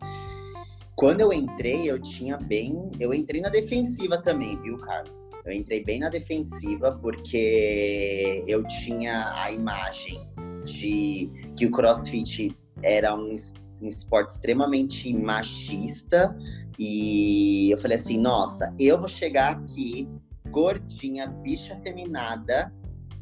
[0.95, 2.91] quando eu entrei, eu tinha bem.
[2.99, 5.27] Eu entrei na defensiva também, viu, Carlos?
[5.45, 10.27] Eu entrei bem na defensiva porque eu tinha a imagem
[10.65, 13.35] de que o crossfit era um,
[13.81, 16.35] um esporte extremamente machista.
[16.79, 20.09] E eu falei assim: nossa, eu vou chegar aqui,
[20.49, 22.73] gordinha, bicha feminada.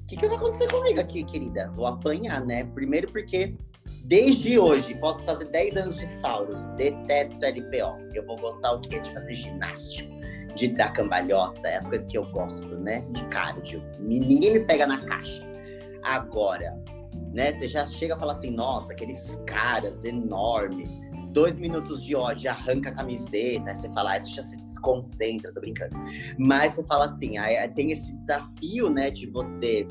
[0.03, 1.71] O que, que vai acontecer comigo aqui, querida?
[1.73, 2.63] Vou apanhar, né?
[2.63, 3.53] Primeiro porque
[4.05, 8.13] Desde hoje, posso fazer 10 anos de Sauros, detesto LPO.
[8.13, 8.99] Eu vou gostar o quê?
[8.99, 10.09] De fazer ginástica,
[10.55, 13.05] de dar cambalhota, é as coisas que eu gosto, né?
[13.11, 13.83] De cardio.
[13.99, 15.43] Ninguém me pega na caixa.
[16.03, 16.77] Agora,
[17.33, 17.51] né?
[17.51, 20.99] Você já chega e fala assim, nossa, aqueles caras enormes,
[21.29, 25.51] dois minutos de ódio, arranca a camiseta, aí você fala, ah, você já se desconcentra,
[25.51, 25.95] tô brincando.
[26.37, 29.87] Mas você fala assim, aí tem esse desafio, né, de você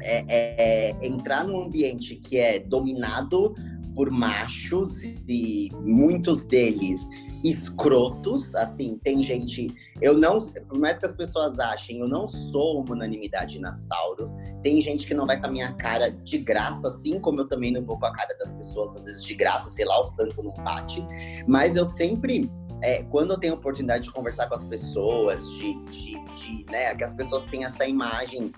[0.00, 3.54] é, é, é, entrar num ambiente que é dominado
[3.94, 7.08] por machos e muitos deles
[7.48, 9.68] escrotos, assim, tem gente,
[10.00, 10.38] eu não,
[10.68, 15.06] por mais que as pessoas achem, eu não sou uma unanimidade na Sauros, tem gente
[15.06, 17.98] que não vai com a minha cara de graça, assim como eu também não vou
[17.98, 21.04] com a cara das pessoas, às vezes de graça, sei lá, o santo não bate,
[21.46, 22.50] mas eu sempre
[22.82, 27.04] é, quando eu tenho oportunidade de conversar com as pessoas, de, de, de né, que
[27.04, 28.52] as pessoas têm essa imagem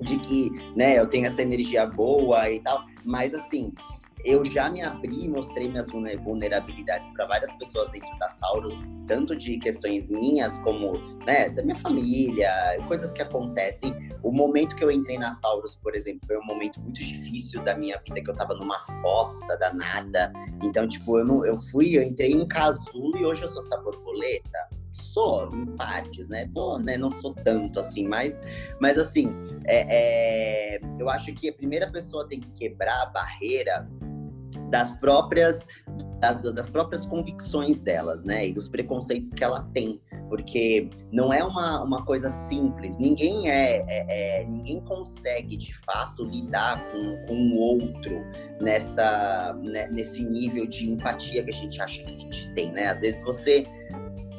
[0.00, 3.72] de que, né, eu tenho essa energia boa e tal, mas assim,
[4.24, 9.36] eu já me abri e mostrei minhas vulnerabilidades para várias pessoas dentro da Sauros, tanto
[9.36, 12.50] de questões minhas como né, da minha família,
[12.86, 13.94] coisas que acontecem.
[14.22, 17.76] O momento que eu entrei na Sauros, por exemplo, foi um momento muito difícil da
[17.76, 20.32] minha vida, que eu tava numa fossa danada.
[20.62, 23.76] Então, tipo, eu, não, eu fui, eu entrei em casulo e hoje eu sou essa
[23.78, 26.48] borboleta sou em partes, né?
[26.52, 26.96] Tô, né?
[26.96, 28.38] Não sou tanto assim, mas,
[28.80, 29.32] mas assim,
[29.66, 33.88] é, é, eu acho que a primeira pessoa tem que quebrar a barreira
[34.70, 35.66] das próprias
[36.20, 38.48] das próprias convicções delas, né?
[38.48, 42.98] E dos preconceitos que ela tem, porque não é uma, uma coisa simples.
[42.98, 48.20] Ninguém é, é, é ninguém consegue de fato lidar com, com o outro
[48.60, 52.88] nessa né, nesse nível de empatia que a gente acha que a gente tem, né?
[52.88, 53.64] Às vezes você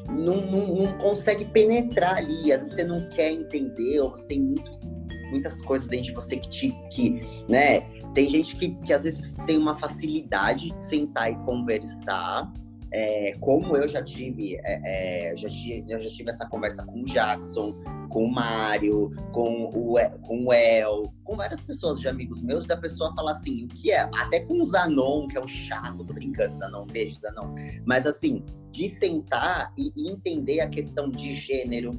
[0.09, 4.41] não, não, não, consegue penetrar ali, às vezes você não quer entender, ou você tem
[4.41, 4.95] muitos,
[5.31, 7.81] muitas coisas dentro de você que te, que, né?
[8.13, 12.51] Tem gente que, que às vezes tem uma facilidade de sentar e conversar,
[12.91, 17.01] é, como eu já tive, é, é, já tive, eu já tive essa conversa com
[17.01, 17.73] o Jackson,
[18.09, 22.75] com o Mário, com o, com o El, com várias pessoas de amigos meus, da
[22.75, 24.09] pessoa falar assim, o que é?
[24.15, 27.53] Até com o Zanon, que é um chato, tô brincando, Zanon, beijo, Zanon.
[27.85, 31.91] Mas assim, de sentar e, e entender a questão de gênero,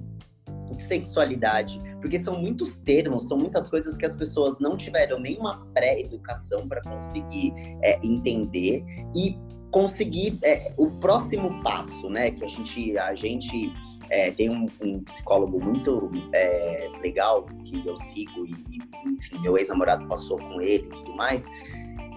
[0.74, 5.66] de sexualidade, porque são muitos termos, são muitas coisas que as pessoas não tiveram nenhuma
[5.74, 8.84] pré-educação para conseguir é, entender
[9.14, 9.36] e
[9.70, 12.30] conseguir é, o próximo passo, né?
[12.30, 13.72] Que a gente, a gente
[14.10, 19.56] é, tem um, um, psicólogo muito é, legal que eu sigo e, e enfim, meu
[19.56, 21.44] ex-namorado passou com ele e tudo mais,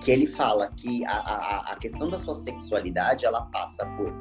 [0.01, 4.11] que ele fala que a, a, a questão da sua sexualidade ela passa por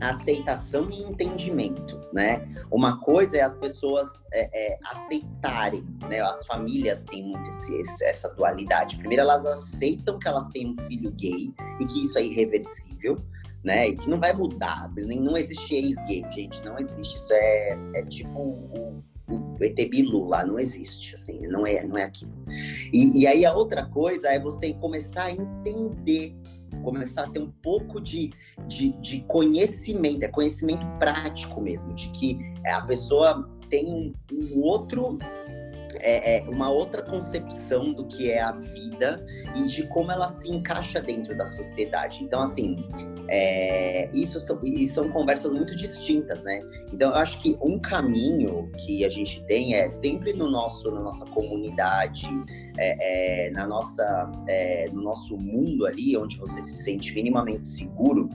[0.00, 2.46] aceitação e entendimento, né?
[2.70, 6.20] Uma coisa é as pessoas é, é, aceitarem, né?
[6.20, 8.96] As famílias têm muito esse, essa dualidade.
[8.96, 13.16] Primeiro, elas aceitam que elas têm um filho gay e que isso é irreversível,
[13.64, 13.88] né?
[13.88, 14.90] E que não vai mudar.
[14.96, 17.16] Nem, não existe ex-gay, gente, não existe.
[17.16, 22.04] Isso é, é tipo o, o Bilu lá, não existe, assim, não é, não é
[22.04, 22.32] aquilo.
[22.92, 26.34] E, e aí a outra coisa é você começar a entender
[26.82, 28.30] começar a ter um pouco de,
[28.66, 35.18] de, de, conhecimento, é conhecimento prático mesmo, de que a pessoa tem um, um outro
[36.02, 39.24] é, é, uma outra concepção do que é a vida
[39.56, 42.22] e de como ela se encaixa dentro da sociedade.
[42.22, 42.84] Então, assim,
[43.28, 46.60] é, isso são, são conversas muito distintas, né?
[46.92, 51.00] Então, eu acho que um caminho que a gente tem é sempre no nosso, na
[51.00, 52.28] nossa comunidade,
[52.78, 58.28] é, é, na nossa, é, no nosso mundo ali, onde você se sente minimamente seguro,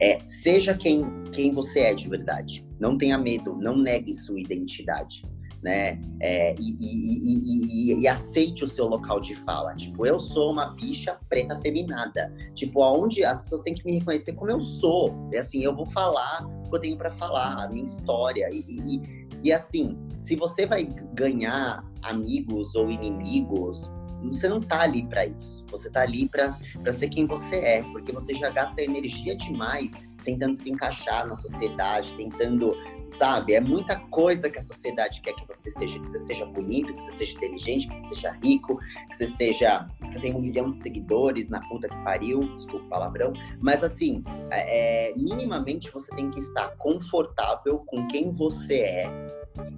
[0.00, 2.64] é, seja quem, quem você é de verdade.
[2.78, 5.22] Não tenha medo, não negue sua identidade
[5.62, 6.00] né?
[6.20, 9.74] É, e, e, e, e, aceite o seu local de fala.
[9.74, 12.32] Tipo, eu sou uma bicha preta feminada.
[12.54, 15.14] Tipo, aonde as pessoas têm que me reconhecer como eu sou.
[15.32, 18.48] É assim, eu vou falar o que eu tenho para falar, a minha história.
[18.52, 20.84] E, e assim, se você vai
[21.14, 23.90] ganhar amigos ou inimigos,
[24.22, 25.64] você não tá ali para isso.
[25.70, 29.92] Você tá ali para ser quem você é, porque você já gasta energia demais
[30.24, 32.74] tentando se encaixar na sociedade, tentando
[33.10, 33.54] sabe?
[33.54, 37.02] É muita coisa que a sociedade quer que você seja, que você seja bonito, que
[37.02, 38.78] você seja inteligente, que você seja rico,
[39.10, 42.86] que você seja, que você tenha um milhão de seguidores na puta que pariu, desculpa
[42.86, 48.80] o palavrão, mas assim, é, é minimamente você tem que estar confortável com quem você
[48.80, 49.10] é,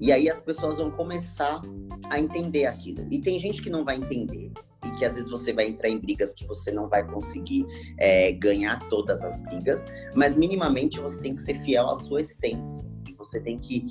[0.01, 1.63] E aí as pessoas vão começar
[2.09, 3.05] a entender aquilo.
[3.11, 4.53] E tem gente que não vai entender.
[4.85, 7.67] E que às vezes você vai entrar em brigas que você não vai conseguir
[7.99, 12.91] é, ganhar todas as brigas, mas minimamente você tem que ser fiel à sua essência.
[13.21, 13.87] E você tem que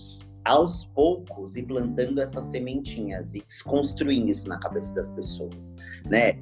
[0.46, 5.76] aos poucos ir plantando essas sementinhas e desconstruindo isso na cabeça das pessoas,
[6.06, 6.40] né?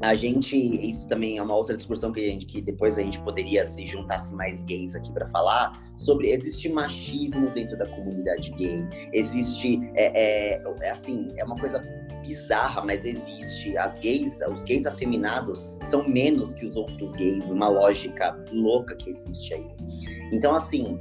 [0.00, 3.18] A gente, isso também é uma outra discussão que, a gente, que depois a gente
[3.20, 8.86] poderia se juntasse mais gays aqui para falar sobre existe machismo dentro da comunidade gay,
[9.12, 11.82] existe é, é, é, assim é uma coisa
[12.24, 13.76] bizarra, mas existe.
[13.76, 19.10] As gays, os gays afeminados são menos que os outros gays, numa lógica louca que
[19.10, 19.66] existe aí.
[20.30, 20.98] Então assim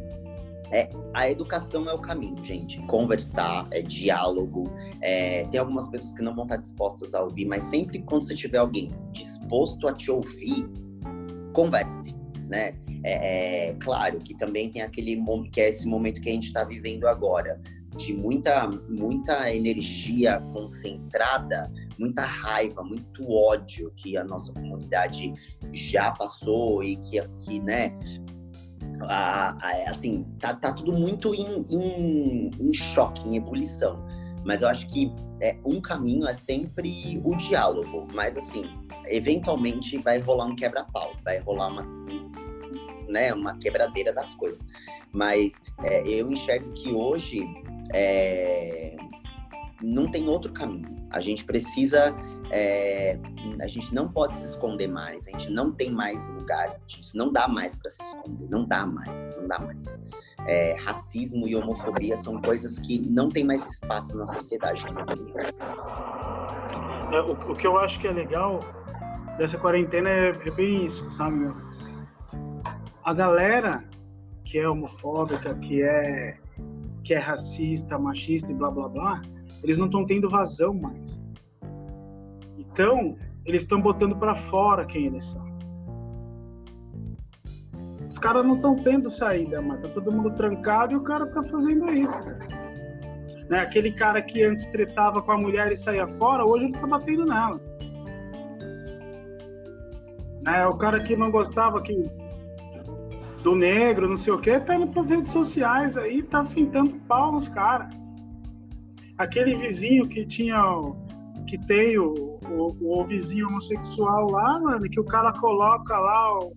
[0.71, 2.79] é, a educação é o caminho, gente.
[2.83, 4.63] Conversar, é diálogo.
[5.01, 8.35] É, tem algumas pessoas que não vão estar dispostas a ouvir, mas sempre quando você
[8.35, 10.69] tiver alguém disposto a te ouvir,
[11.53, 12.15] converse,
[12.47, 12.75] né?
[13.03, 16.63] É, é claro que também tem aquele que é esse momento que a gente está
[16.63, 17.61] vivendo agora,
[17.95, 25.33] de muita, muita energia concentrada, muita raiva, muito ódio que a nossa comunidade
[25.71, 27.97] já passou e que, que né,
[29.01, 34.05] a, a, assim, tá, tá tudo muito em, em, em, choque, em ebulição.
[34.45, 38.07] Mas eu acho que é, um caminho é sempre o diálogo.
[38.13, 38.63] Mas, assim,
[39.07, 41.85] eventualmente vai rolar um quebra-pau, vai rolar uma,
[43.09, 44.65] né, uma quebradeira das coisas.
[45.11, 47.45] Mas é, eu enxergo que hoje
[47.93, 48.95] é,
[49.81, 51.07] não tem outro caminho.
[51.09, 52.15] A gente precisa
[52.51, 53.19] é,
[53.61, 57.31] a gente não pode se esconder mais, a gente não tem mais lugar disso, não
[57.31, 59.99] dá mais para se esconder, não dá mais, não dá mais.
[60.45, 64.85] É, racismo e homofobia são coisas que não tem mais espaço na sociedade.
[67.11, 68.61] É, o, o, que eu acho que é legal
[69.37, 71.53] dessa quarentena é, bem isso, sabe?
[73.03, 73.83] A galera
[74.45, 76.37] que é homofóbica, que é
[77.03, 79.21] que é racista, machista e blá blá blá,
[79.63, 81.26] eles não estão tendo vazão mais
[82.77, 85.43] então, eles estão botando para fora quem eles são.
[88.07, 91.41] Os caras não estão tendo saída, mas tá todo mundo trancado e o cara tá
[91.41, 92.23] fazendo isso.
[93.49, 93.61] Né?
[93.61, 97.25] Aquele cara que antes tretava com a mulher e saía fora, hoje ele tá batendo
[97.25, 97.59] nela.
[100.43, 100.67] Né?
[100.67, 102.03] O cara que não gostava que
[103.41, 107.31] do negro, não sei o que, tá indo pras redes sociais aí, tá sentando pau
[107.31, 107.89] nos caras.
[109.17, 110.61] Aquele vizinho que tinha
[111.47, 116.53] que tem o, o, o vizinho homossexual lá, mano, que o cara coloca lá o,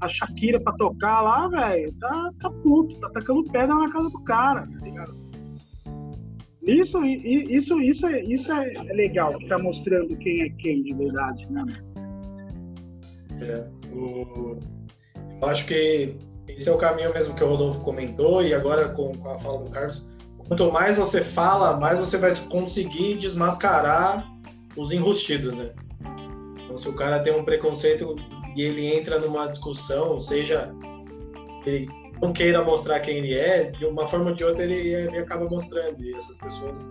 [0.00, 4.20] a Shakira pra tocar lá, velho, tá, tá puto, tá tacando pedra na casa do
[4.24, 5.22] cara, tá ligado?
[6.62, 11.46] Isso, isso, isso, é, isso é legal, que tá mostrando quem é quem de verdade,
[11.50, 11.64] né?
[13.40, 14.56] É, o...
[15.40, 19.12] Eu acho que esse é o caminho mesmo que o Rodolfo comentou, e agora com
[19.28, 24.31] a fala do Carlos, quanto mais você fala, mais você vai conseguir desmascarar
[24.76, 25.72] os enrustidos, né?
[26.64, 28.16] Então, se o cara tem um preconceito
[28.56, 30.72] e ele entra numa discussão, seja
[31.66, 31.88] ele
[32.20, 35.48] não queira mostrar quem ele é, de uma forma ou de outra ele, ele acaba
[35.48, 36.02] mostrando.
[36.02, 36.86] E essas pessoas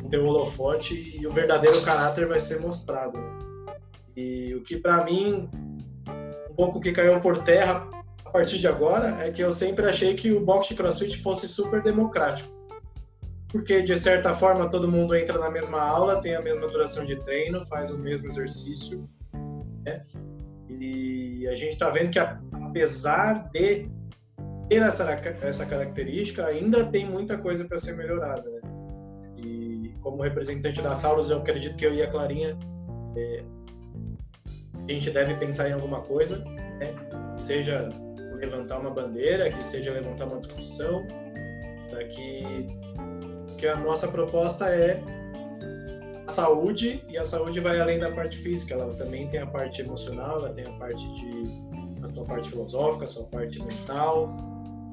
[0.00, 3.18] vão ter o holofote e o verdadeiro caráter vai ser mostrado.
[3.18, 3.76] Né?
[4.16, 5.48] E o que para mim,
[6.50, 7.88] um pouco que caiu por terra
[8.24, 11.48] a partir de agora, é que eu sempre achei que o boxe de crossfit fosse
[11.48, 12.52] super democrático
[13.54, 17.14] porque de certa forma todo mundo entra na mesma aula, tem a mesma duração de
[17.20, 19.08] treino, faz o mesmo exercício,
[19.84, 20.04] né?
[20.68, 23.88] E a gente está vendo que apesar de
[24.68, 25.08] ter essa,
[25.40, 28.60] essa característica, ainda tem muita coisa para ser melhorada, né?
[29.36, 32.58] E como representante da Sauros, eu acredito que eu e a Clarinha
[33.16, 33.44] é,
[34.88, 36.92] a gente deve pensar em alguma coisa, né?
[37.38, 37.88] Seja
[38.34, 41.06] levantar uma bandeira, que seja levantar uma discussão,
[41.88, 42.66] para que
[43.54, 45.00] porque a nossa proposta é
[46.26, 49.80] a saúde e a saúde vai além da parte física, ela também tem a parte
[49.80, 54.36] emocional, ela tem a parte de a sua parte filosófica, a sua parte mental.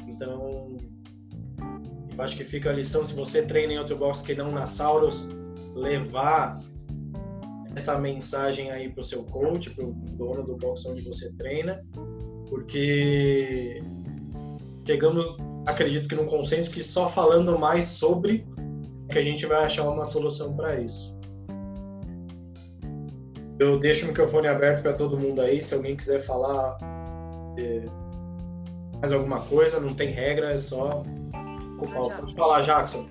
[0.07, 0.77] Então,
[2.15, 4.67] eu acho que fica a lição se você treina em outro box que não na
[4.67, 5.29] Sauros,
[5.73, 6.61] levar
[7.75, 11.83] essa mensagem aí para o seu coach, para o dono do box onde você treina,
[12.47, 13.81] porque
[14.85, 18.47] chegamos, acredito que num consenso que só falando mais sobre
[19.09, 21.19] que a gente vai achar uma solução para isso.
[23.59, 26.77] Eu deixo o microfone aberto para todo mundo aí, se alguém quiser falar
[27.57, 27.85] é,
[28.99, 31.03] mais alguma coisa, não tem regra, é só
[31.77, 32.17] ocupar.
[32.17, 33.09] Pode falar, Jackson.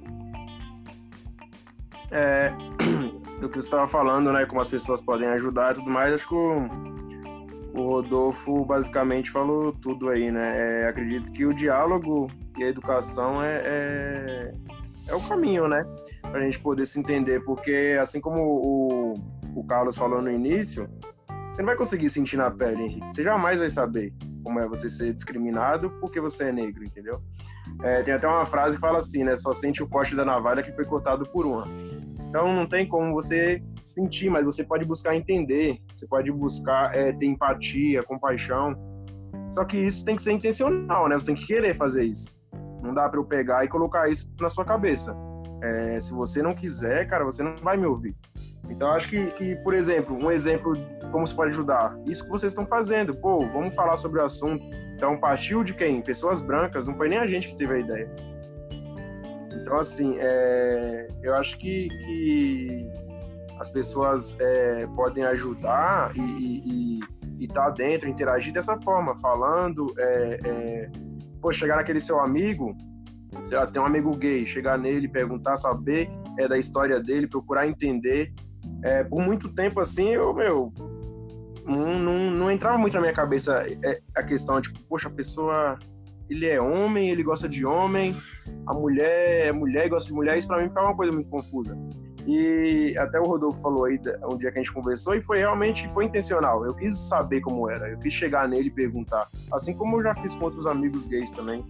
[2.11, 2.51] É,
[3.41, 6.29] do que você estava falando, né, como as pessoas podem ajudar e tudo mais, acho
[6.29, 6.69] que o,
[7.75, 10.83] o Rodolfo basicamente falou tudo aí, né?
[10.83, 14.53] É, acredito que o diálogo e a educação é, é,
[15.09, 15.85] é o caminho, né?
[16.23, 19.14] Para a gente poder se entender, porque assim como o,
[19.55, 20.89] o Carlos falou no início,
[21.51, 23.12] você não vai conseguir sentir na pele, Henrique.
[23.12, 24.12] Você jamais vai saber
[24.43, 27.21] como é você ser discriminado porque você é negro, entendeu?
[27.83, 29.35] É, tem até uma frase que fala assim, né?
[29.37, 31.66] Só sente o corte da navalha que foi cortado por uma.
[32.29, 37.12] Então não tem como você sentir, mas você pode buscar entender, você pode buscar é,
[37.12, 38.74] ter empatia, compaixão.
[39.51, 41.18] Só que isso tem que ser intencional, né?
[41.18, 42.39] Você tem que querer fazer isso.
[42.83, 45.16] Não dá para eu pegar e colocar isso na sua cabeça.
[45.62, 48.16] É, se você não quiser, cara, você não vai me ouvir.
[48.68, 50.74] Então, acho que, que, por exemplo, um exemplo
[51.11, 51.99] como se pode ajudar.
[52.07, 53.14] Isso que vocês estão fazendo.
[53.14, 54.64] Pô, vamos falar sobre o assunto.
[54.95, 56.01] Então, partiu de quem?
[56.01, 56.87] Pessoas brancas.
[56.87, 58.11] Não foi nem a gente que teve a ideia.
[59.61, 62.91] Então, assim, é, eu acho que, que
[63.61, 66.99] as pessoas é, podem ajudar e
[67.39, 69.93] estar tá dentro, interagir dessa forma, falando.
[69.99, 70.91] É, é,
[71.43, 72.75] pô, chegar naquele seu amigo,
[73.45, 77.27] sei lá, se tem um amigo gay, chegar nele, perguntar, saber é, da história dele,
[77.27, 78.33] procurar entender.
[78.83, 80.73] É, por muito tempo, assim, eu, meu,
[81.67, 85.79] não, não, não, entrava muito na minha cabeça é, a questão, tipo, poxa, a pessoa,
[86.31, 88.17] ele é homem, ele gosta de homem,
[88.67, 91.29] a mulher é mulher e gosta de mulher, isso pra mim ficava uma coisa muito
[91.29, 91.77] confusa.
[92.27, 95.89] E até o Rodolfo falou aí um dia que a gente conversou e foi realmente
[95.93, 96.64] foi intencional.
[96.64, 100.14] Eu quis saber como era, eu quis chegar nele e perguntar, assim como eu já
[100.14, 101.64] fiz com outros amigos gays também.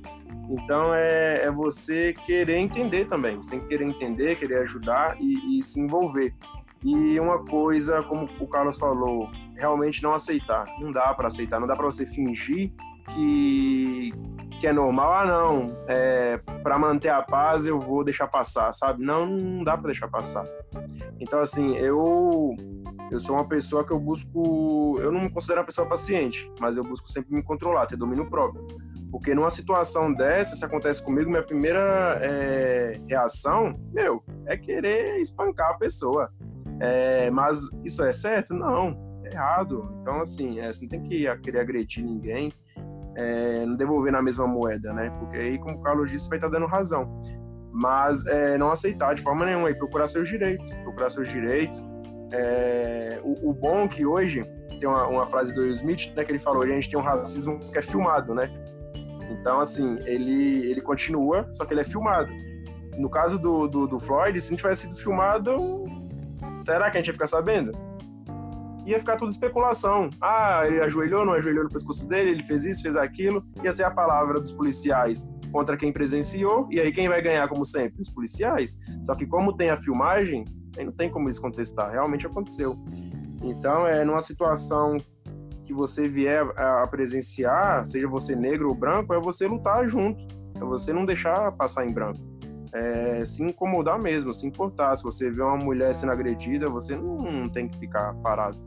[0.48, 3.36] Então é, é você querer entender também.
[3.36, 6.34] Você tem que querer entender, querer ajudar e, e se envolver.
[6.82, 10.66] E uma coisa, como o Carlos falou, realmente não aceitar.
[10.80, 12.72] Não dá para aceitar, não dá para você fingir
[13.14, 14.12] que,
[14.60, 15.12] que é normal.
[15.12, 19.04] Ah, não, é, para manter a paz eu vou deixar passar, sabe?
[19.04, 20.46] Não, não dá para deixar passar.
[21.18, 22.56] Então, assim, eu
[23.10, 24.96] eu sou uma pessoa que eu busco.
[25.00, 28.30] Eu não me considero uma pessoa paciente, mas eu busco sempre me controlar, ter domínio
[28.30, 28.64] próprio.
[29.10, 35.70] Porque numa situação dessa, se acontece comigo, minha primeira é, reação, meu, é querer espancar
[35.70, 36.32] a pessoa.
[36.78, 38.54] É, mas isso é certo?
[38.54, 39.92] Não, é errado.
[40.00, 42.52] Então, assim, é, você não tem que querer agredir ninguém,
[43.20, 45.10] é, não devolver na mesma moeda, né?
[45.18, 47.20] Porque aí, como o Carlos disse, vai estar dando razão.
[47.70, 50.72] Mas é, não aceitar de forma nenhuma e procurar seus direitos.
[50.82, 51.78] Procurar seus direitos.
[52.32, 54.44] É, o, o, bom que hoje,
[54.78, 57.02] tem uma, uma frase do Will Smith, né, que ele falou, a gente tem um
[57.02, 58.48] racismo que é filmado, né?
[59.30, 62.30] Então, assim, ele, ele continua, só que ele é filmado.
[62.96, 65.84] No caso do, do, do Floyd, se não tivesse sido filmado,
[66.64, 67.72] será que a gente ia ficar sabendo?
[68.86, 70.10] Ia ficar tudo especulação.
[70.20, 73.44] Ah, ele ajoelhou, não ajoelhou no pescoço dele, ele fez isso, fez aquilo.
[73.62, 77.64] Ia ser a palavra dos policiais contra quem presenciou, e aí quem vai ganhar, como
[77.64, 78.00] sempre?
[78.00, 78.78] Os policiais.
[79.02, 80.44] Só que como tem a filmagem,
[80.84, 81.90] não tem como eles contestar.
[81.90, 82.78] Realmente aconteceu.
[83.42, 84.96] Então, é numa situação
[85.64, 90.26] que você vier a presenciar, seja você negro ou branco, é você lutar junto.
[90.56, 92.20] É você não deixar passar em branco.
[92.72, 94.96] É, se incomodar mesmo, se importar.
[94.96, 98.58] Se você vê uma mulher sendo agredida, você não, não tem que ficar parado.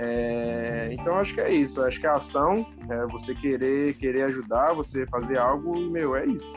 [0.00, 1.82] É, então acho que é isso.
[1.82, 6.24] Acho que a ação é você querer querer ajudar, você fazer algo e meu é
[6.24, 6.56] isso.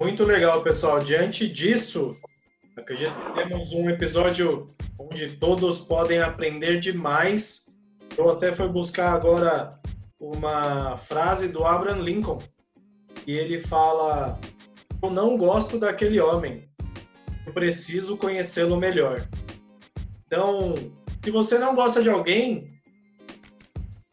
[0.00, 0.98] Muito legal, pessoal.
[0.98, 2.16] Diante disso,
[2.76, 7.76] acredito que temos um episódio onde todos podem aprender demais.
[8.16, 9.78] Eu até fui buscar agora
[10.18, 12.38] uma frase do Abraham Lincoln,
[13.28, 14.40] e ele fala:
[15.02, 16.66] Eu não gosto daquele homem,
[17.46, 19.28] eu preciso conhecê-lo melhor.
[20.26, 20.74] Então,
[21.22, 22.66] se você não gosta de alguém,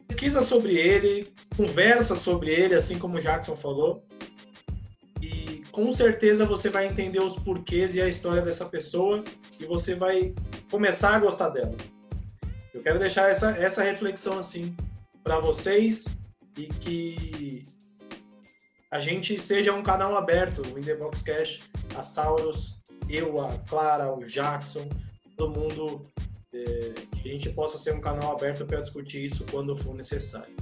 [0.07, 4.05] pesquisa sobre ele, conversa sobre ele, assim como o Jackson falou,
[5.75, 9.21] com certeza você vai entender os porquês e a história dessa pessoa
[9.59, 10.33] e você vai
[10.71, 11.75] começar a gostar dela.
[12.73, 14.73] Eu quero deixar essa, essa reflexão assim
[15.21, 16.17] para vocês
[16.57, 17.65] e que
[18.91, 21.61] a gente seja um canal aberto, o In The Box Cash,
[21.95, 24.87] a Sauros, eu, a Clara, o Jackson,
[25.35, 26.05] todo mundo,
[26.53, 30.55] é, que a gente possa ser um canal aberto para discutir isso quando for necessário.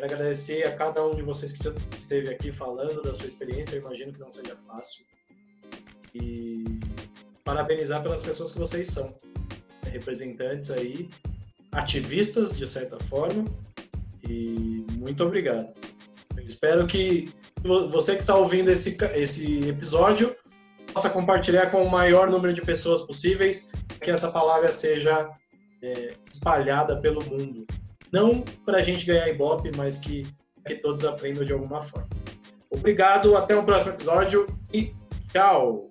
[0.00, 1.68] Quero agradecer a cada um de vocês que
[1.98, 3.76] esteve aqui falando da sua experiência.
[3.76, 5.04] Eu imagino que não seja fácil.
[6.14, 6.64] E
[7.44, 9.14] parabenizar pelas pessoas que vocês são.
[9.92, 11.10] Representantes aí,
[11.72, 13.44] ativistas de certa forma.
[14.26, 15.68] E muito obrigado.
[16.34, 17.30] Eu espero que
[17.62, 20.34] você que está ouvindo esse, esse episódio
[20.92, 25.28] possa compartilhar com o maior número de pessoas possíveis, que essa palavra seja
[25.82, 27.66] é, espalhada pelo mundo.
[28.12, 30.26] Não para a gente ganhar Ibope, mas que,
[30.66, 32.08] que todos aprendam de alguma forma.
[32.70, 34.92] Obrigado, até o próximo episódio e
[35.32, 35.89] tchau!